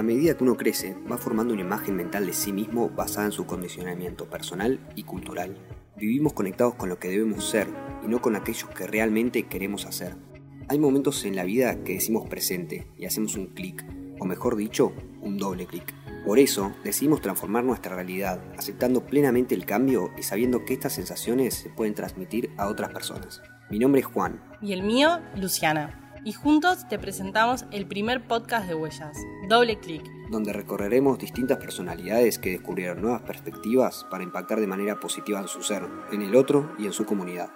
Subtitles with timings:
[0.00, 3.32] A medida que uno crece, va formando una imagen mental de sí mismo basada en
[3.32, 5.58] su condicionamiento personal y cultural.
[5.94, 7.66] Vivimos conectados con lo que debemos ser
[8.02, 10.16] y no con aquellos que realmente queremos hacer.
[10.68, 13.84] Hay momentos en la vida que decimos presente y hacemos un clic,
[14.18, 15.94] o mejor dicho, un doble clic.
[16.24, 21.52] Por eso decidimos transformar nuestra realidad, aceptando plenamente el cambio y sabiendo que estas sensaciones
[21.52, 23.42] se pueden transmitir a otras personas.
[23.68, 24.42] Mi nombre es Juan.
[24.62, 26.09] Y el mío, Luciana.
[26.22, 29.16] Y juntos te presentamos el primer podcast de Huellas,
[29.48, 30.04] Doble Clic.
[30.30, 35.62] Donde recorreremos distintas personalidades que descubrieron nuevas perspectivas para impactar de manera positiva en su
[35.62, 37.50] ser, en el otro y en su comunidad.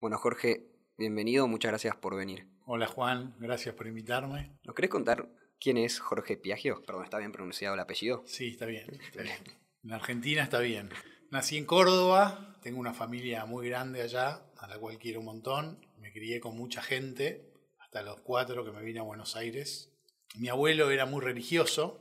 [0.00, 2.48] Bueno, Jorge, bienvenido, muchas gracias por venir.
[2.66, 4.58] Hola Juan, gracias por invitarme.
[4.64, 5.28] ¿Nos querés contar
[5.60, 6.82] quién es Jorge Piagio?
[6.84, 8.24] Perdón, ¿está bien pronunciado el apellido?
[8.26, 9.00] Sí, está bien.
[9.00, 9.38] Está bien.
[9.84, 10.90] En Argentina está bien.
[11.30, 15.78] Nací en Córdoba, tengo una familia muy grande allá, a la cual quiero un montón.
[16.08, 19.92] Me crié con mucha gente, hasta los cuatro que me vine a Buenos Aires.
[20.36, 21.98] Mi abuelo era muy religioso,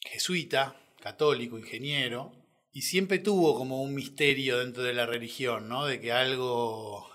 [0.00, 2.32] jesuita, católico, ingeniero,
[2.70, 5.86] y siempre tuvo como un misterio dentro de la religión, ¿no?
[5.86, 7.10] De que algo,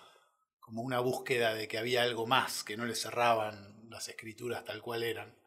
[0.59, 4.81] como una búsqueda de que había algo más, que no le cerraban las escrituras tal
[4.81, 5.37] cual eran.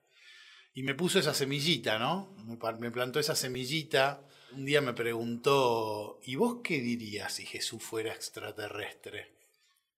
[0.75, 2.37] Y me puso esa semillita, ¿no?
[2.79, 4.23] Me plantó esa semillita.
[4.53, 9.34] Un día me preguntó, ¿y vos qué dirías si Jesús fuera extraterrestre?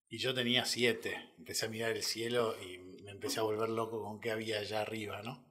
[0.08, 1.30] Y yo tenía siete.
[1.38, 4.82] Empecé a mirar el cielo y me empecé a volver loco con qué había allá
[4.82, 5.44] arriba, ¿no?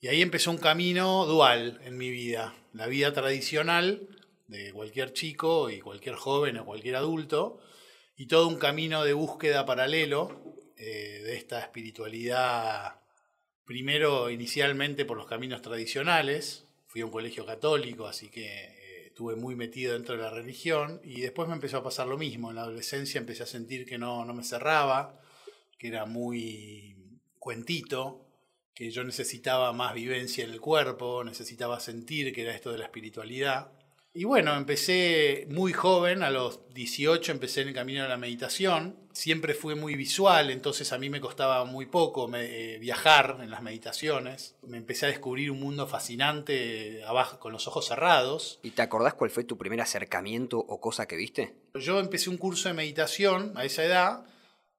[0.00, 2.54] Y ahí empezó un camino dual en mi vida.
[2.72, 4.08] La vida tradicional
[4.48, 7.60] de cualquier chico y cualquier joven o cualquier adulto.
[8.16, 10.40] Y todo un camino de búsqueda paralelo
[10.76, 13.00] eh, de esta espiritualidad
[13.70, 18.79] primero inicialmente por los caminos tradicionales, fui a un colegio católico, así que
[19.20, 22.48] estuve muy metido dentro de la religión y después me empezó a pasar lo mismo,
[22.48, 25.20] en la adolescencia empecé a sentir que no, no me cerraba,
[25.76, 28.26] que era muy cuentito,
[28.72, 32.84] que yo necesitaba más vivencia en el cuerpo, necesitaba sentir que era esto de la
[32.84, 33.70] espiritualidad.
[34.12, 38.96] Y bueno, empecé muy joven, a los 18 empecé en el camino de la meditación.
[39.12, 43.62] Siempre fue muy visual, entonces a mí me costaba muy poco eh, viajar en las
[43.62, 44.56] meditaciones.
[44.66, 48.58] Me empecé a descubrir un mundo fascinante abajo, con los ojos cerrados.
[48.64, 51.54] ¿Y te acordás cuál fue tu primer acercamiento o cosa que viste?
[51.74, 54.24] Yo empecé un curso de meditación a esa edad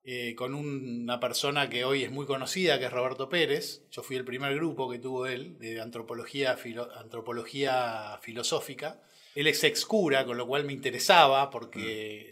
[0.03, 3.84] eh, con una persona que hoy es muy conocida, que es Roberto Pérez.
[3.92, 6.58] Yo fui el primer grupo que tuvo él de antropología,
[6.98, 9.00] antropología filosófica
[9.36, 12.31] él es ex cura, con lo cual me interesaba porque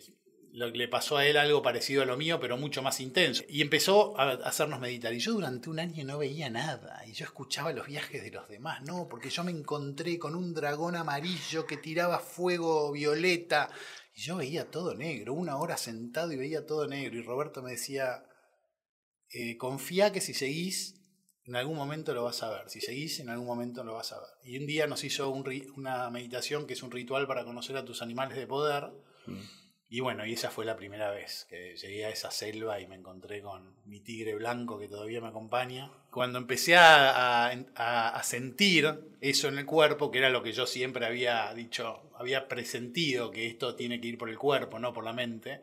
[0.51, 3.43] le pasó a él algo parecido a lo mío, pero mucho más intenso.
[3.47, 5.13] Y empezó a hacernos meditar.
[5.13, 7.01] Y yo durante un año no veía nada.
[7.05, 8.81] Y yo escuchaba los viajes de los demás.
[8.83, 13.69] No, porque yo me encontré con un dragón amarillo que tiraba fuego violeta.
[14.13, 15.33] Y yo veía todo negro.
[15.33, 17.17] Una hora sentado y veía todo negro.
[17.17, 18.23] Y Roberto me decía,
[19.29, 20.98] eh, confía que si seguís
[21.49, 22.69] en algún momento lo vas a ver.
[22.69, 24.29] Si seguís, en algún momento lo vas a ver.
[24.43, 28.03] Y un día nos hizo una meditación que es un ritual para conocer a tus
[28.03, 28.91] animales de poder.
[29.25, 29.39] Mm.
[29.89, 32.95] Y bueno, y esa fue la primera vez que llegué a esa selva y me
[32.95, 35.91] encontré con mi tigre blanco que todavía me acompaña.
[36.11, 41.07] Cuando empecé a, a, sentir eso en el cuerpo, que era lo que yo siempre
[41.07, 45.13] había dicho, había presentido que esto tiene que ir por el cuerpo, no por la
[45.13, 45.61] mente.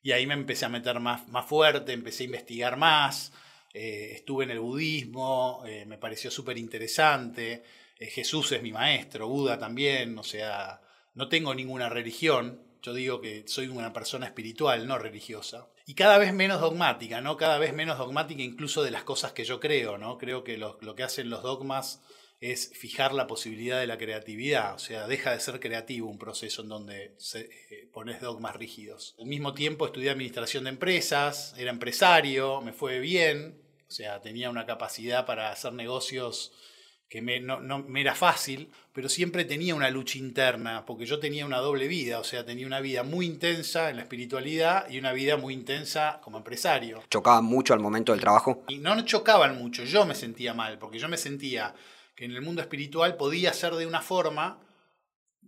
[0.00, 3.32] Y ahí me empecé a meter más, más fuerte, empecé a investigar más
[3.80, 7.62] eh, estuve en el budismo, eh, me pareció súper interesante,
[7.96, 10.80] eh, Jesús es mi maestro, Buda también, o sea,
[11.14, 16.18] no tengo ninguna religión, yo digo que soy una persona espiritual, no religiosa, y cada
[16.18, 17.36] vez menos dogmática, ¿no?
[17.36, 20.18] Cada vez menos dogmática incluso de las cosas que yo creo, ¿no?
[20.18, 22.02] Creo que lo, que hacen los dogmas
[22.40, 26.62] es fijar la posibilidad de la creatividad, o sea, deja de ser creativo un proceso
[26.62, 27.48] en donde se,
[27.92, 29.14] pones dogmas rígidos.
[29.20, 34.50] Al mismo tiempo estudié administración de empresas, era empresario, me fue bien, o sea, tenía
[34.50, 36.52] una capacidad para hacer negocios
[37.08, 41.46] que me, no, me era fácil, pero siempre tenía una lucha interna, porque yo tenía
[41.46, 45.12] una doble vida, o sea, tenía una vida muy intensa en la espiritualidad y una
[45.12, 47.02] vida muy intensa como empresario.
[47.10, 48.62] ¿Chocaban mucho al momento del trabajo?
[48.68, 51.74] Y no chocaban mucho, yo me sentía mal, porque yo me sentía
[52.14, 54.58] que en el mundo espiritual podía ser de una forma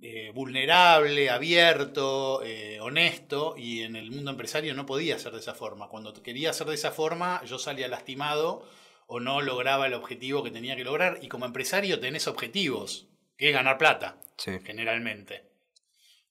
[0.03, 5.55] eh, vulnerable, abierto, eh, honesto, y en el mundo empresario no podía ser de esa
[5.55, 5.89] forma.
[5.89, 8.67] Cuando quería ser de esa forma, yo salía lastimado
[9.07, 11.19] o no lograba el objetivo que tenía que lograr.
[11.21, 14.19] Y como empresario tenés objetivos, que es ganar plata,
[14.65, 15.51] generalmente.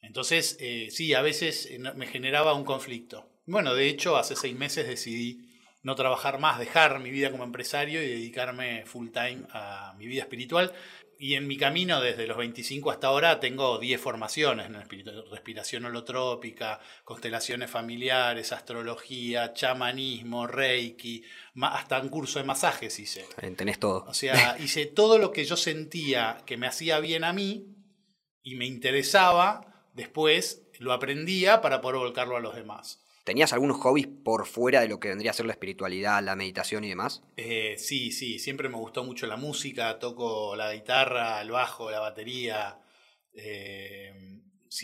[0.01, 3.29] Entonces, eh, sí, a veces me generaba un conflicto.
[3.45, 5.49] Bueno, de hecho, hace seis meses decidí
[5.81, 10.23] no trabajar más, dejar mi vida como empresario y dedicarme full time a mi vida
[10.23, 10.73] espiritual
[11.21, 14.81] y en mi camino desde los 25 hasta ahora tengo 10 formaciones en
[15.29, 21.21] respiración holotrópica, constelaciones familiares, astrología, chamanismo, reiki,
[21.61, 23.25] hasta un curso de masajes hice.
[23.57, 24.05] Tenés todo.
[24.07, 27.67] O sea, hice todo lo que yo sentía que me hacía bien a mí
[28.41, 33.03] y me interesaba, después lo aprendía para poder volcarlo a los demás.
[33.29, 36.83] ¿Tenías algunos hobbies por fuera de lo que vendría a ser la espiritualidad, la meditación
[36.83, 37.21] y demás?
[37.37, 41.99] Eh, sí, sí, siempre me gustó mucho la música, toco la guitarra, el bajo, la
[41.99, 42.79] batería.
[43.35, 44.11] Eh,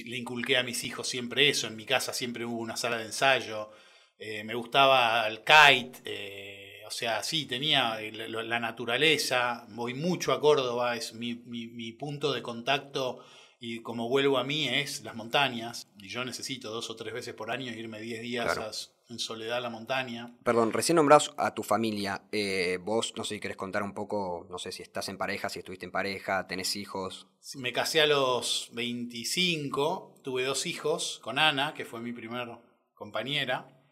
[0.05, 3.05] le inculqué a mis hijos siempre eso, en mi casa siempre hubo una sala de
[3.05, 3.71] ensayo.
[4.19, 10.95] Eh, me gustaba el kite, o sea, sí, tenía la naturaleza, voy mucho a Córdoba,
[10.95, 13.25] es mi, mi punto de contacto
[13.59, 17.33] y como vuelvo a mí es las montañas, y yo necesito dos o tres veces
[17.33, 20.35] por año irme diez días en soledad a la montaña.
[20.43, 22.23] Perdón, recién nombrás a tu familia.
[22.31, 25.49] Eh, vos, no sé si querés contar un poco, no sé si estás en pareja,
[25.49, 27.27] si estuviste en pareja, tenés hijos.
[27.55, 32.59] Me casé a los 25, tuve dos hijos con Ana, que fue mi primera
[32.93, 33.83] compañera,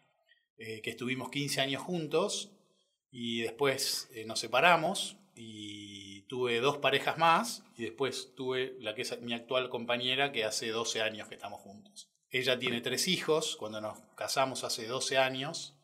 [0.56, 2.52] eh, que estuvimos 15 años juntos
[3.10, 9.02] y después eh, nos separamos y tuve dos parejas más y después tuve la que
[9.02, 12.08] es mi actual compañera que hace 12 años que estamos juntos.
[12.30, 15.74] Ella tiene tres hijos, cuando nos casamos hace 12 años,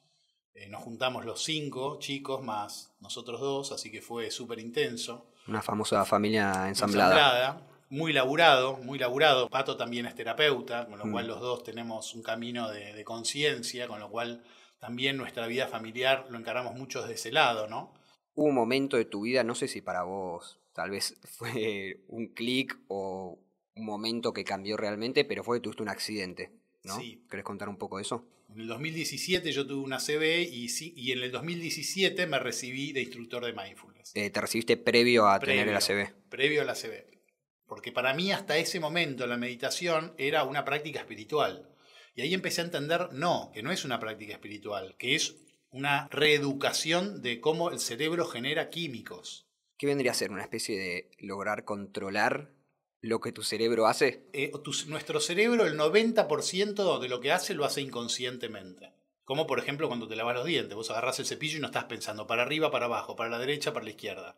[0.55, 5.31] eh, nos juntamos los cinco chicos más nosotros dos, así que fue súper intenso.
[5.47, 7.67] Una famosa familia ensamblada.
[7.89, 9.49] Muy laburado, muy laburado.
[9.49, 11.29] Pato también es terapeuta, con lo cual mm.
[11.29, 14.45] los dos tenemos un camino de, de conciencia, con lo cual
[14.79, 17.93] también nuestra vida familiar lo encaramos mucho desde ese lado, ¿no?
[18.35, 22.29] Hubo un momento de tu vida, no sé si para vos tal vez fue un
[22.29, 23.39] clic o
[23.75, 26.53] un momento que cambió realmente, pero fue que tuviste un accidente,
[26.85, 26.99] ¿no?
[26.99, 27.25] Sí.
[27.31, 28.27] ¿Querés contar un poco de eso?
[28.53, 30.67] En el 2017 yo tuve una CB y,
[30.97, 34.11] y en el 2017 me recibí de instructor de mindfulness.
[34.17, 36.29] Eh, ¿Te recibiste previo a tener la CB?
[36.29, 37.11] Previo a la CB.
[37.67, 41.71] Porque para mí hasta ese momento la meditación era una práctica espiritual.
[42.17, 45.37] Y ahí empecé a entender, no, que no es una práctica espiritual, que es
[45.71, 49.47] una reeducación de cómo el cerebro genera químicos.
[49.77, 50.31] ¿Qué vendría a ser?
[50.31, 52.53] ¿Una especie de lograr controlar
[53.01, 54.29] lo que tu cerebro hace?
[54.33, 54.53] Eh,
[54.89, 58.93] nuestro cerebro, el 90% de lo que hace lo hace inconscientemente.
[59.25, 61.85] Como por ejemplo cuando te lavas los dientes, vos agarras el cepillo y no estás
[61.85, 64.37] pensando para arriba, para abajo, para la derecha, para la izquierda.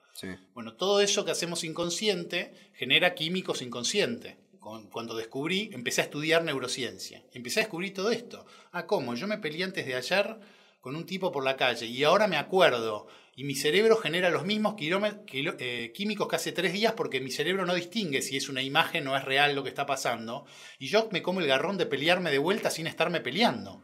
[0.52, 4.36] Bueno, todo eso que hacemos inconsciente genera químicos inconscientes.
[4.60, 7.24] Cuando descubrí, empecé a estudiar neurociencia.
[7.32, 8.44] Empecé a descubrir todo esto.
[8.70, 9.14] Ah, ¿cómo?
[9.14, 10.36] Yo me peleé antes de ayer
[10.82, 13.06] con un tipo por la calle y ahora me acuerdo
[13.36, 17.64] y mi cerebro genera los mismos eh, químicos que hace tres días porque mi cerebro
[17.64, 20.44] no distingue si es una imagen o es real lo que está pasando
[20.80, 23.80] y yo me como el garrón de pelearme de vuelta sin estarme peleando.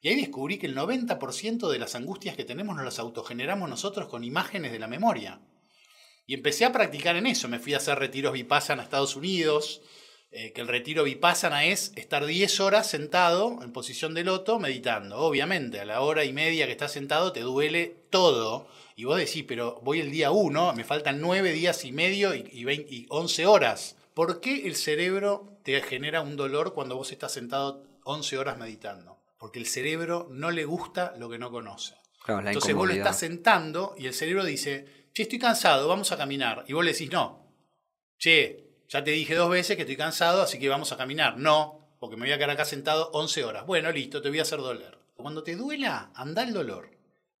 [0.00, 4.08] Y ahí descubrí que el 90% de las angustias que tenemos nos las autogeneramos nosotros
[4.08, 5.40] con imágenes de la memoria.
[6.26, 9.82] Y empecé a practicar en eso, me fui a hacer retiros vipassana a Estados Unidos,
[10.30, 15.18] eh, que el retiro vipassana es estar 10 horas sentado en posición de loto meditando.
[15.18, 18.68] Obviamente, a la hora y media que estás sentado te duele todo.
[18.94, 22.40] Y vos decís, pero voy el día 1, me faltan 9 días y medio y,
[22.52, 23.96] y 11 horas.
[24.12, 29.16] ¿Por qué el cerebro te genera un dolor cuando vos estás sentado 11 horas meditando?
[29.38, 31.94] Porque el cerebro no le gusta lo que no conoce.
[32.26, 36.64] Entonces vos lo estás sentando y el cerebro dice, che, estoy cansado, vamos a caminar.
[36.68, 37.54] Y vos le decís, no,
[38.18, 41.36] che, ya te dije dos veces que estoy cansado, así que vamos a caminar.
[41.36, 43.66] No, porque me voy a quedar acá sentado 11 horas.
[43.66, 44.98] Bueno, listo, te voy a hacer doler.
[45.14, 46.90] Cuando te duela, anda el dolor.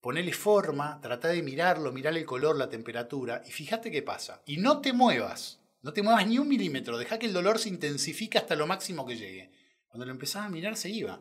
[0.00, 4.42] Ponele forma, trata de mirarlo, mirar el color, la temperatura y fíjate qué pasa.
[4.46, 7.68] Y no te muevas, no te muevas ni un milímetro, deja que el dolor se
[7.68, 9.50] intensifique hasta lo máximo que llegue.
[9.88, 11.20] Cuando lo empezaba a mirar se iba.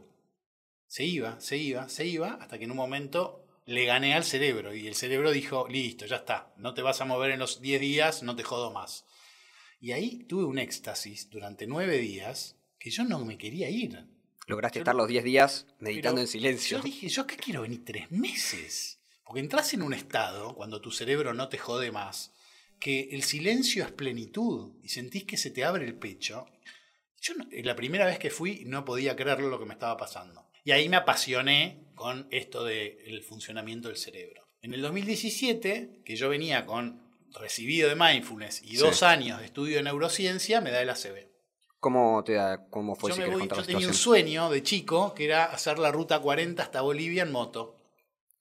[0.85, 4.73] Se iba, se iba, se iba, hasta que en un momento le gané al cerebro
[4.73, 7.81] y el cerebro dijo, listo, ya está, no te vas a mover en los 10
[7.81, 9.05] días, no te jodo más.
[9.79, 14.05] Y ahí tuve un éxtasis durante nueve días que yo no me quería ir.
[14.47, 16.77] Lograste estar los diez días meditando en silencio.
[16.77, 18.99] Yo dije, ¿yo qué quiero venir tres meses?
[19.23, 22.33] Porque entras en un estado, cuando tu cerebro no te jode más,
[22.79, 26.45] que el silencio es plenitud y sentís que se te abre el pecho.
[27.19, 30.47] Yo la primera vez que fui no podía creer lo que me estaba pasando.
[30.63, 34.47] Y ahí me apasioné con esto del funcionamiento del cerebro.
[34.61, 39.77] En el 2017, que yo venía con recibido de mindfulness y dos años de estudio
[39.77, 41.27] de neurociencia, me da el ACB.
[41.79, 43.11] ¿Cómo, te da, cómo fue?
[43.11, 47.23] Yo, yo tenía un sueño de chico que era hacer la ruta 40 hasta Bolivia
[47.23, 47.75] en moto.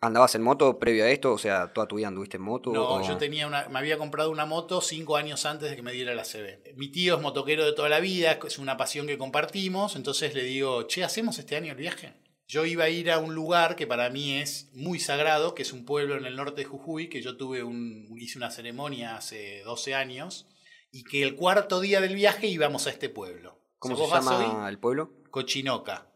[0.01, 1.33] ¿Andabas en moto previo a esto?
[1.33, 2.71] O sea, ¿toda tu vida anduviste en moto?
[2.73, 5.93] No, yo tenía una, me había comprado una moto cinco años antes de que me
[5.93, 6.75] diera la CB.
[6.77, 10.43] Mi tío es motoquero de toda la vida, es una pasión que compartimos, entonces le
[10.43, 12.15] digo, che, ¿hacemos este año el viaje?
[12.49, 15.73] Yo iba a ir a un lugar que para mí es muy sagrado, que es
[15.73, 19.63] un pueblo en el norte de Jujuy, que yo tuve un, hice una ceremonia hace
[19.65, 20.47] 12 años,
[20.93, 23.61] y que el cuarto día del viaje íbamos a este pueblo.
[23.79, 25.13] ¿Cómo Si se llama hoy, el pueblo?
[25.31, 26.07] Cochinoca.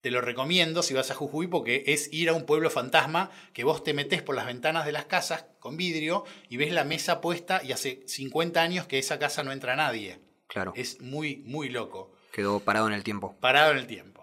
[0.00, 3.64] Te lo recomiendo si vas a Jujuy porque es ir a un pueblo fantasma que
[3.64, 7.20] vos te metés por las ventanas de las casas con vidrio y ves la mesa
[7.20, 10.20] puesta y hace 50 años que esa casa no entra nadie.
[10.46, 10.72] Claro.
[10.74, 12.12] Es muy, muy loco.
[12.32, 13.36] Quedó parado en el tiempo.
[13.40, 14.19] Parado en el tiempo.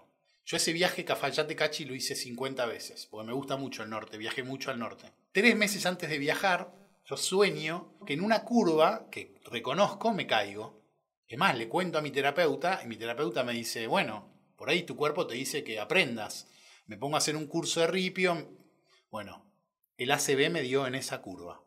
[0.48, 4.16] Yo ese viaje Cafayate Cachi lo hice 50 veces, porque me gusta mucho el norte,
[4.16, 5.12] viajé mucho al norte.
[5.30, 6.72] Tres meses antes de viajar,
[7.04, 10.80] yo sueño que en una curva que reconozco me caigo.
[11.26, 14.84] Es más, le cuento a mi terapeuta y mi terapeuta me dice, bueno, por ahí
[14.84, 16.48] tu cuerpo te dice que aprendas.
[16.86, 18.48] Me pongo a hacer un curso de ripio.
[19.10, 19.44] Bueno,
[19.98, 21.60] el ACB me dio en esa curva.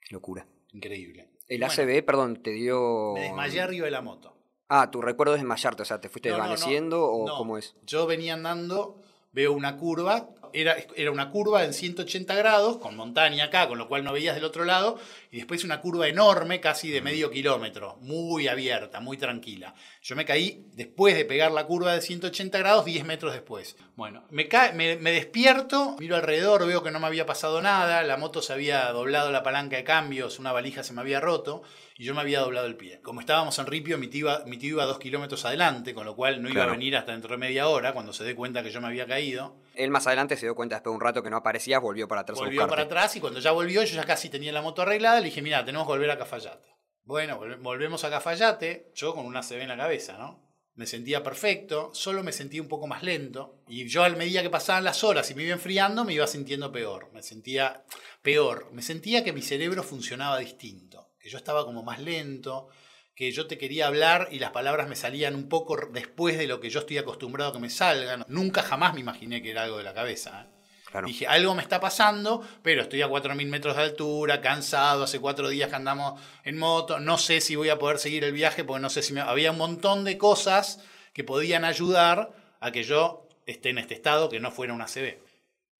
[0.00, 0.48] Qué locura.
[0.72, 1.30] Increíble.
[1.46, 3.12] El Bueno, ACB, perdón, te dio.
[3.14, 4.35] Me desmayé arriba de la moto.
[4.68, 7.36] Ah, tu recuerdo es desmayarte, o sea, ¿te fuiste No, no, no, desvaneciendo o no.
[7.36, 7.74] cómo es?
[7.86, 9.00] Yo venía andando,
[9.32, 13.88] veo una curva, era, era una curva en 180 grados, con montaña acá, con lo
[13.88, 14.98] cual no veías del otro lado,
[15.30, 19.74] y después una curva enorme, casi de medio kilómetro, muy abierta, muy tranquila.
[20.08, 23.74] Yo me caí después de pegar la curva de 180 grados, 10 metros después.
[23.96, 28.04] Bueno, me, ca- me, me despierto, miro alrededor, veo que no me había pasado nada,
[28.04, 31.62] la moto se había doblado la palanca de cambios, una valija se me había roto,
[31.98, 33.00] y yo me había doblado el pie.
[33.02, 36.14] Como estábamos en Ripio, mi tío iba, mi tío iba dos kilómetros adelante, con lo
[36.14, 36.70] cual no iba Claro.
[36.70, 39.06] a venir hasta dentro de media hora, cuando se dé cuenta que yo me había
[39.08, 39.56] caído.
[39.74, 42.20] Él más adelante se dio cuenta después de un rato que no aparecías, volvió para
[42.20, 45.18] atrás Volvió para atrás y cuando ya volvió, yo ya casi tenía la moto arreglada,
[45.18, 46.75] le dije, mira, tenemos que volver a Cafayate.
[47.06, 50.44] Bueno, volve- volvemos a Cafayate, yo con una CB en la cabeza, ¿no?
[50.74, 53.62] Me sentía perfecto, solo me sentía un poco más lento.
[53.68, 56.70] Y yo a medida que pasaban las horas y me iba enfriando, me iba sintiendo
[56.70, 57.10] peor.
[57.14, 57.84] Me sentía
[58.20, 58.68] peor.
[58.72, 61.12] Me sentía que mi cerebro funcionaba distinto.
[61.18, 62.68] Que yo estaba como más lento,
[63.14, 66.60] que yo te quería hablar y las palabras me salían un poco después de lo
[66.60, 68.24] que yo estoy acostumbrado a que me salgan.
[68.28, 70.42] Nunca jamás me imaginé que era algo de la cabeza.
[70.42, 70.55] ¿eh?
[71.04, 75.48] Dije, algo me está pasando, pero estoy a 4.000 metros de altura, cansado, hace cuatro
[75.48, 78.80] días que andamos en moto, no sé si voy a poder seguir el viaje, porque
[78.80, 79.20] no sé si me...
[79.20, 80.80] Había un montón de cosas
[81.12, 85.18] que podían ayudar a que yo esté en este estado, que no fuera una CB.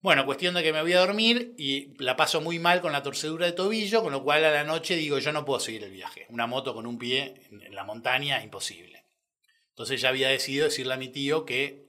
[0.01, 3.03] Bueno, cuestión de que me voy a dormir y la paso muy mal con la
[3.03, 5.91] torcedura de tobillo, con lo cual a la noche digo, yo no puedo seguir el
[5.91, 6.27] viaje.
[6.29, 9.03] Una moto con un pie en la montaña, imposible.
[9.69, 11.86] Entonces ya había decidido decirle a mi tío que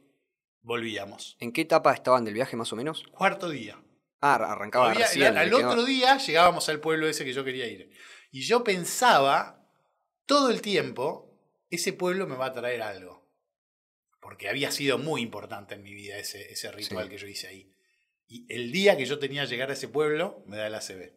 [0.62, 1.36] volvíamos.
[1.40, 3.04] ¿En qué etapa estaban del viaje más o menos?
[3.12, 3.82] Cuarto día.
[4.20, 5.36] Ah, ar- arrancaba Todavía- recién.
[5.36, 7.90] al quedaba- otro día llegábamos al pueblo ese que yo quería ir.
[8.30, 9.64] Y yo pensaba
[10.26, 11.38] todo el tiempo,
[11.70, 13.26] ese pueblo me va a traer algo.
[14.20, 17.10] Porque había sido muy importante en mi vida ese, ese ritual Sí.
[17.10, 17.72] que yo hice ahí.
[18.26, 21.12] Y el día que yo tenía que llegar a ese pueblo, me da el ACB.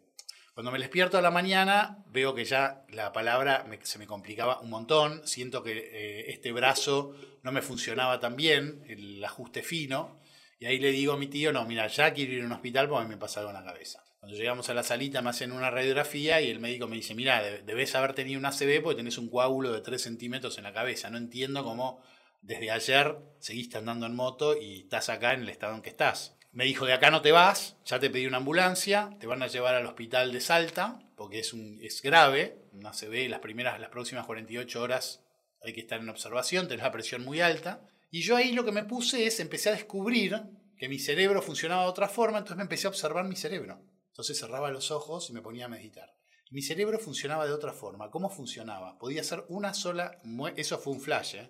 [0.54, 4.70] Cuando me despierto a la mañana, veo que ya la palabra se me complicaba un
[4.70, 5.26] montón.
[5.26, 10.20] Siento que eh, este brazo no me funcionaba tan bien, el ajuste fino.
[10.60, 12.90] Y ahí le digo a mi tío, no, mira, ya quiero ir a un hospital
[12.90, 14.04] porque me pasa algo en la cabeza.
[14.20, 17.42] Cuando llegamos a la salita me hacen una radiografía y el médico me dice, mira,
[17.42, 20.74] de- debes haber tenido una ACV porque tenés un coágulo de 3 centímetros en la
[20.74, 21.10] cabeza.
[21.10, 22.04] No entiendo cómo
[22.42, 26.38] desde ayer seguiste andando en moto y estás acá en el estado en que estás.
[26.54, 29.48] Me dijo, de acá no te vas, ya te pedí una ambulancia, te van a
[29.48, 33.90] llevar al hospital de Salta, porque es, un, es grave, una ACV, las, primeras, las
[33.90, 35.24] próximas 48 horas
[35.64, 37.88] hay que estar en observación, tenés la presión muy alta.
[38.10, 40.42] Y yo ahí lo que me puse es, empecé a descubrir
[40.78, 43.80] que mi cerebro funcionaba de otra forma, entonces me empecé a observar mi cerebro.
[44.10, 46.14] Entonces cerraba los ojos y me ponía a meditar.
[46.50, 48.10] Mi cerebro funcionaba de otra forma.
[48.10, 48.98] ¿Cómo funcionaba?
[48.98, 50.18] Podía ser una sola...
[50.58, 51.50] Eso fue un flash, ¿eh?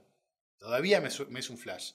[0.60, 1.94] Todavía me es un flash.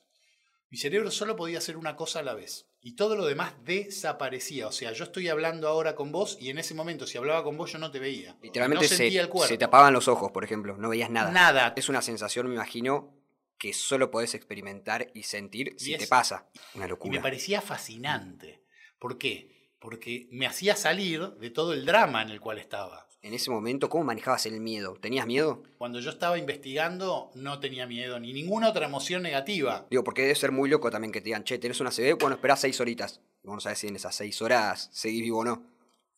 [0.69, 2.67] Mi cerebro solo podía hacer una cosa a la vez.
[2.81, 4.67] Y todo lo demás desaparecía.
[4.69, 7.57] O sea, yo estoy hablando ahora con vos y en ese momento, si hablaba con
[7.57, 8.37] vos, yo no te veía.
[8.43, 9.49] Literalmente no sentía se, el cuerpo.
[9.49, 10.77] se te apagan los ojos, por ejemplo.
[10.77, 11.31] No veías nada.
[11.31, 11.73] Nada.
[11.77, 13.15] Es una sensación, me imagino,
[13.59, 16.49] que solo podés experimentar y sentir si te pasa.
[16.75, 17.23] Una Y me locura.
[17.23, 18.63] parecía fascinante.
[18.99, 19.71] ¿Por qué?
[19.79, 23.06] Porque me hacía salir de todo el drama en el cual estaba.
[23.26, 24.95] En ese momento, ¿cómo manejabas el miedo?
[25.00, 25.64] ¿Tenías miedo?
[25.78, 29.85] Cuando yo estaba investigando, no tenía miedo ni ninguna otra emoción negativa.
[29.90, 32.37] Digo, porque debe ser muy loco también que te digan, che, tenés una CB, bueno,
[32.37, 33.21] esperás seis horitas.
[33.42, 35.66] Y vos no sabés si en esas seis horas seguís vivo o no.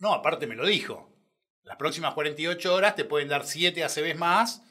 [0.00, 1.08] No, aparte me lo dijo.
[1.62, 4.62] Las próximas 48 horas te pueden dar 7 ACVs más.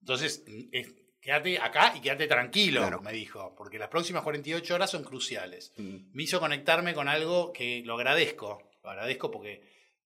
[0.00, 3.00] Entonces, es- quédate acá y quédate tranquilo, Claro.
[3.00, 3.54] me dijo.
[3.56, 5.72] Porque las próximas 48 horas son cruciales.
[5.76, 5.96] Mm.
[6.12, 8.58] me hizo conectarme con algo que lo agradezco.
[8.82, 9.75] Lo agradezco porque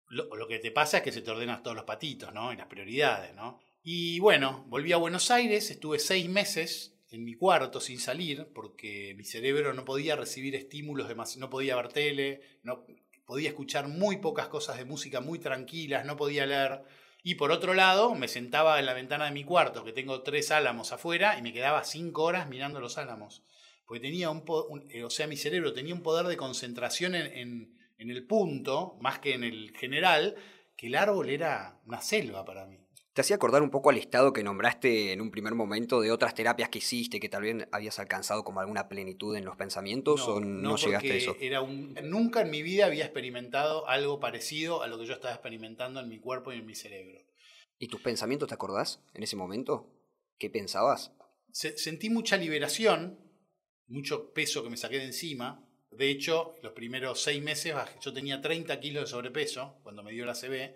[0.10, 2.52] lo, que te pasa es que se te ordenan todos los patitos, ¿no?
[2.54, 3.60] Y las prioridades, ¿no?
[3.84, 9.14] Y bueno, volví a Buenos Aires, estuve seis meses en mi cuarto sin salir porque
[9.18, 12.86] mi cerebro no podía recibir estímulos, demas- no podía ver tele, no
[13.26, 16.82] podía escuchar muy pocas cosas de música muy tranquilas, no podía leer.
[17.24, 20.52] Y por otro lado, me sentaba en la ventana de mi cuarto, que tengo tres
[20.52, 23.44] álamos afuera, y me quedaba cinco horas mirando los álamos
[23.86, 27.26] porque tenía un, un- eh, o sea, mi cerebro tenía un poder de concentración en,
[27.36, 30.36] en- en el punto, más que en el general,
[30.76, 32.78] que el árbol era una selva para mí.
[33.14, 36.34] ¿Te hacía acordar un poco al estado que nombraste en un primer momento de otras
[36.34, 40.40] terapias que hiciste, que tal vez habías alcanzado como alguna plenitud en los pensamientos o
[40.40, 41.36] no, llegaste a eso?
[41.42, 45.34] Era un, nunca en mi vida había experimentado algo parecido a lo que yo estaba
[45.34, 47.20] experimentando en mi cuerpo y en mi cerebro.
[47.78, 49.92] ¿Y tus pensamientos te acordás en ese momento?
[50.38, 51.12] ¿Qué pensabas?
[51.52, 53.20] sentí mucha liberación,
[53.88, 55.69] mucho peso que me saqué de encima.
[56.00, 60.26] De hecho, los primeros seis meses yo tenía 30 kilos de sobrepeso cuando me dio
[60.26, 60.74] la CB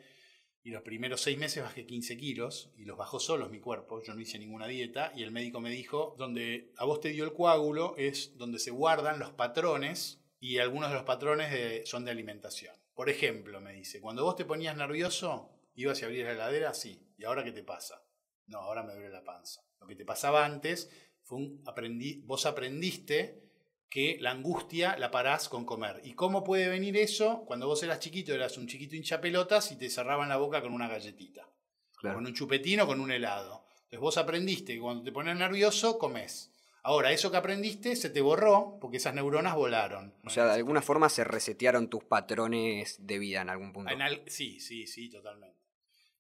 [0.64, 4.14] y los primeros seis meses bajé 15 kilos y los bajó solos mi cuerpo, yo
[4.14, 7.32] no hice ninguna dieta y el médico me dijo, donde a vos te dio el
[7.32, 12.76] coágulo es donde se guardan los patrones y algunos de los patrones son de alimentación.
[12.94, 17.00] Por ejemplo, me dice, cuando vos te ponías nervioso, ibas a abrir la heladera, sí,
[17.18, 18.04] ¿y ahora qué te pasa?
[18.48, 19.62] No, ahora me duele la panza.
[19.80, 23.43] Lo que te pasaba antes fue un aprendí, vos aprendiste
[23.94, 26.02] que la angustia la parás con comer.
[26.04, 27.44] ¿Y cómo puede venir eso?
[27.46, 30.74] Cuando vos eras chiquito, eras un chiquito hincha pelotas y te cerraban la boca con
[30.74, 31.48] una galletita.
[32.02, 33.68] Con un chupetino, con un helado.
[33.84, 36.52] Entonces vos aprendiste que cuando te pones nervioso, comes.
[36.82, 40.12] Ahora, eso que aprendiste se te borró porque esas neuronas volaron.
[40.26, 43.94] O sea, de alguna forma se resetearon tus patrones de vida en algún punto.
[44.26, 45.63] sí, sí, sí, totalmente.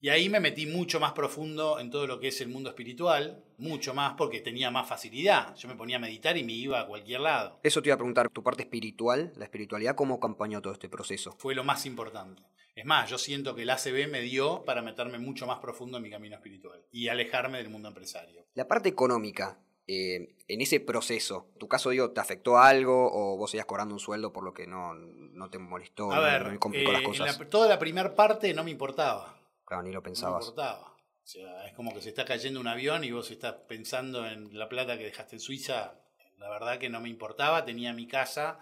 [0.03, 3.41] Y ahí me metí mucho más profundo en todo lo que es el mundo espiritual,
[3.57, 5.55] mucho más porque tenía más facilidad.
[5.55, 7.57] Yo me ponía a meditar y me iba a cualquier lado.
[7.63, 11.33] Eso te iba a preguntar, tu parte espiritual, la espiritualidad, ¿cómo acompañó todo este proceso?
[11.39, 12.43] Fue lo más importante.
[12.75, 16.03] Es más, yo siento que el ACB me dio para meterme mucho más profundo en
[16.03, 18.45] mi camino espiritual y alejarme del mundo empresario.
[18.55, 19.57] La parte económica,
[19.87, 24.01] eh, en ese proceso, ¿tu caso digo, te afectó algo o vos seguías cobrando un
[24.01, 26.11] sueldo por lo que no, no te molestó?
[26.11, 27.49] A ver, las eh, cosas?
[27.49, 29.39] toda la primera parte no me importaba
[29.81, 30.45] ni lo pensabas.
[30.45, 30.93] No importaba.
[31.23, 34.57] O sea, es como que se está cayendo un avión y vos estás pensando en
[34.57, 35.95] la plata que dejaste en Suiza.
[36.37, 38.59] La verdad que no me importaba, tenía mi casa,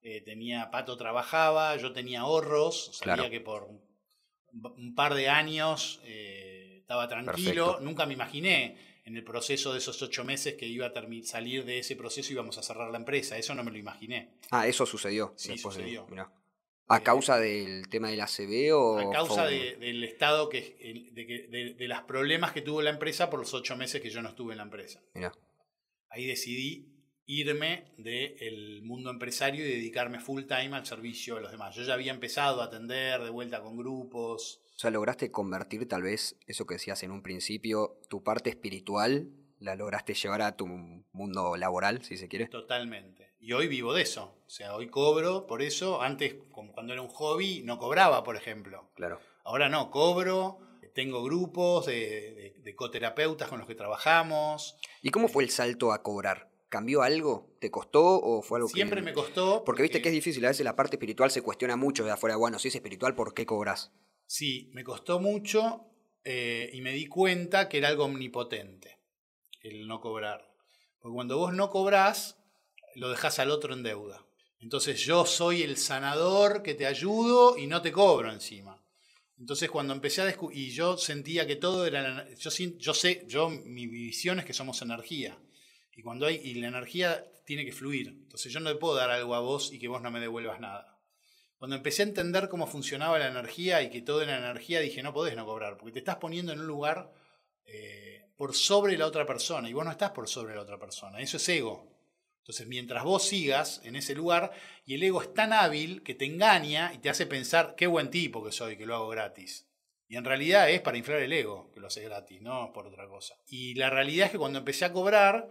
[0.00, 3.68] eh, tenía Pato trabajaba, yo tenía ahorros, sabía que por
[4.52, 7.78] un par de años eh, estaba tranquilo.
[7.80, 10.92] Nunca me imaginé en el proceso de esos ocho meses que iba a
[11.24, 13.36] salir de ese proceso y íbamos a cerrar la empresa.
[13.36, 14.38] Eso no me lo imaginé.
[14.50, 15.34] Ah, eso sucedió.
[15.36, 16.06] Sí, sucedió.
[16.86, 18.98] ¿A causa del tema del ACB o...?
[18.98, 20.76] A causa del estado, que,
[21.12, 24.28] de, de, los problemas que tuvo la empresa por los ocho meses que yo no
[24.28, 25.02] estuve en la empresa.
[25.14, 25.32] Mira.
[26.10, 26.94] Ahí decidí
[27.26, 31.74] irme del mundo empresario y dedicarme full time al servicio de los demás.
[31.74, 34.60] Yo ya había empezado a atender de vuelta con grupos.
[34.76, 39.30] O sea, lograste convertir tal vez eso que decías en un principio, tu parte espiritual,
[39.58, 42.48] la lograste llevar a tu mundo laboral, si se quiere.
[42.48, 43.33] Totalmente.
[43.44, 44.38] Y hoy vivo de eso.
[44.46, 46.00] O sea, hoy cobro por eso.
[46.00, 48.90] Antes, cuando era un hobby, no cobraba, por ejemplo.
[48.94, 49.20] Claro.
[49.44, 50.60] Ahora no, cobro.
[50.94, 54.78] Tengo grupos de, de, coterapeutas con los que trabajamos.
[55.02, 56.48] ¿Y cómo fue el salto a cobrar?
[56.70, 57.54] ¿Cambió algo?
[57.60, 59.62] ¿Te costó o fue algo Siempre me costó.
[59.62, 62.36] Porque, viste que es difícil, a veces la parte espiritual se cuestiona mucho de afuera.
[62.36, 63.92] Bueno, si es espiritual, ¿por qué cobras?
[64.26, 65.84] Sí, me costó mucho
[66.24, 69.00] eh, y me di cuenta que era algo omnipotente
[69.60, 70.48] el no cobrar.
[71.00, 72.38] Porque cuando vos no cobrás,
[72.94, 74.24] lo dejas al otro en deuda.
[74.60, 78.80] Entonces yo soy el sanador que te ayudo y no te cobro encima.
[79.38, 83.50] Entonces cuando empecé a descubrir, y yo sentía que todo era, yo, yo sé, yo
[83.50, 85.38] mi visión es que somos energía.
[85.96, 88.08] Y cuando hay, y la energía tiene que fluir.
[88.08, 90.60] Entonces yo no le puedo dar algo a vos y que vos no me devuelvas
[90.60, 90.98] nada.
[91.58, 95.14] Cuando empecé a entender cómo funcionaba la energía y que todo era energía, dije, no
[95.14, 97.12] podés no cobrar, porque te estás poniendo en un lugar
[97.64, 101.20] eh, por sobre la otra persona y vos no estás por sobre la otra persona.
[101.20, 101.93] Eso es ego.
[102.44, 104.52] Entonces, mientras vos sigas en ese lugar,
[104.84, 108.10] y el ego es tan hábil que te engaña y te hace pensar qué buen
[108.10, 109.66] tipo que soy, que lo hago gratis.
[110.08, 113.08] Y en realidad es para inflar el ego que lo haces gratis, no por otra
[113.08, 113.34] cosa.
[113.46, 115.50] Y la realidad es que cuando empecé a cobrar,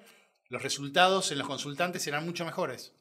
[0.49, 2.93] los resultados en los consultantes eran mucho mejores.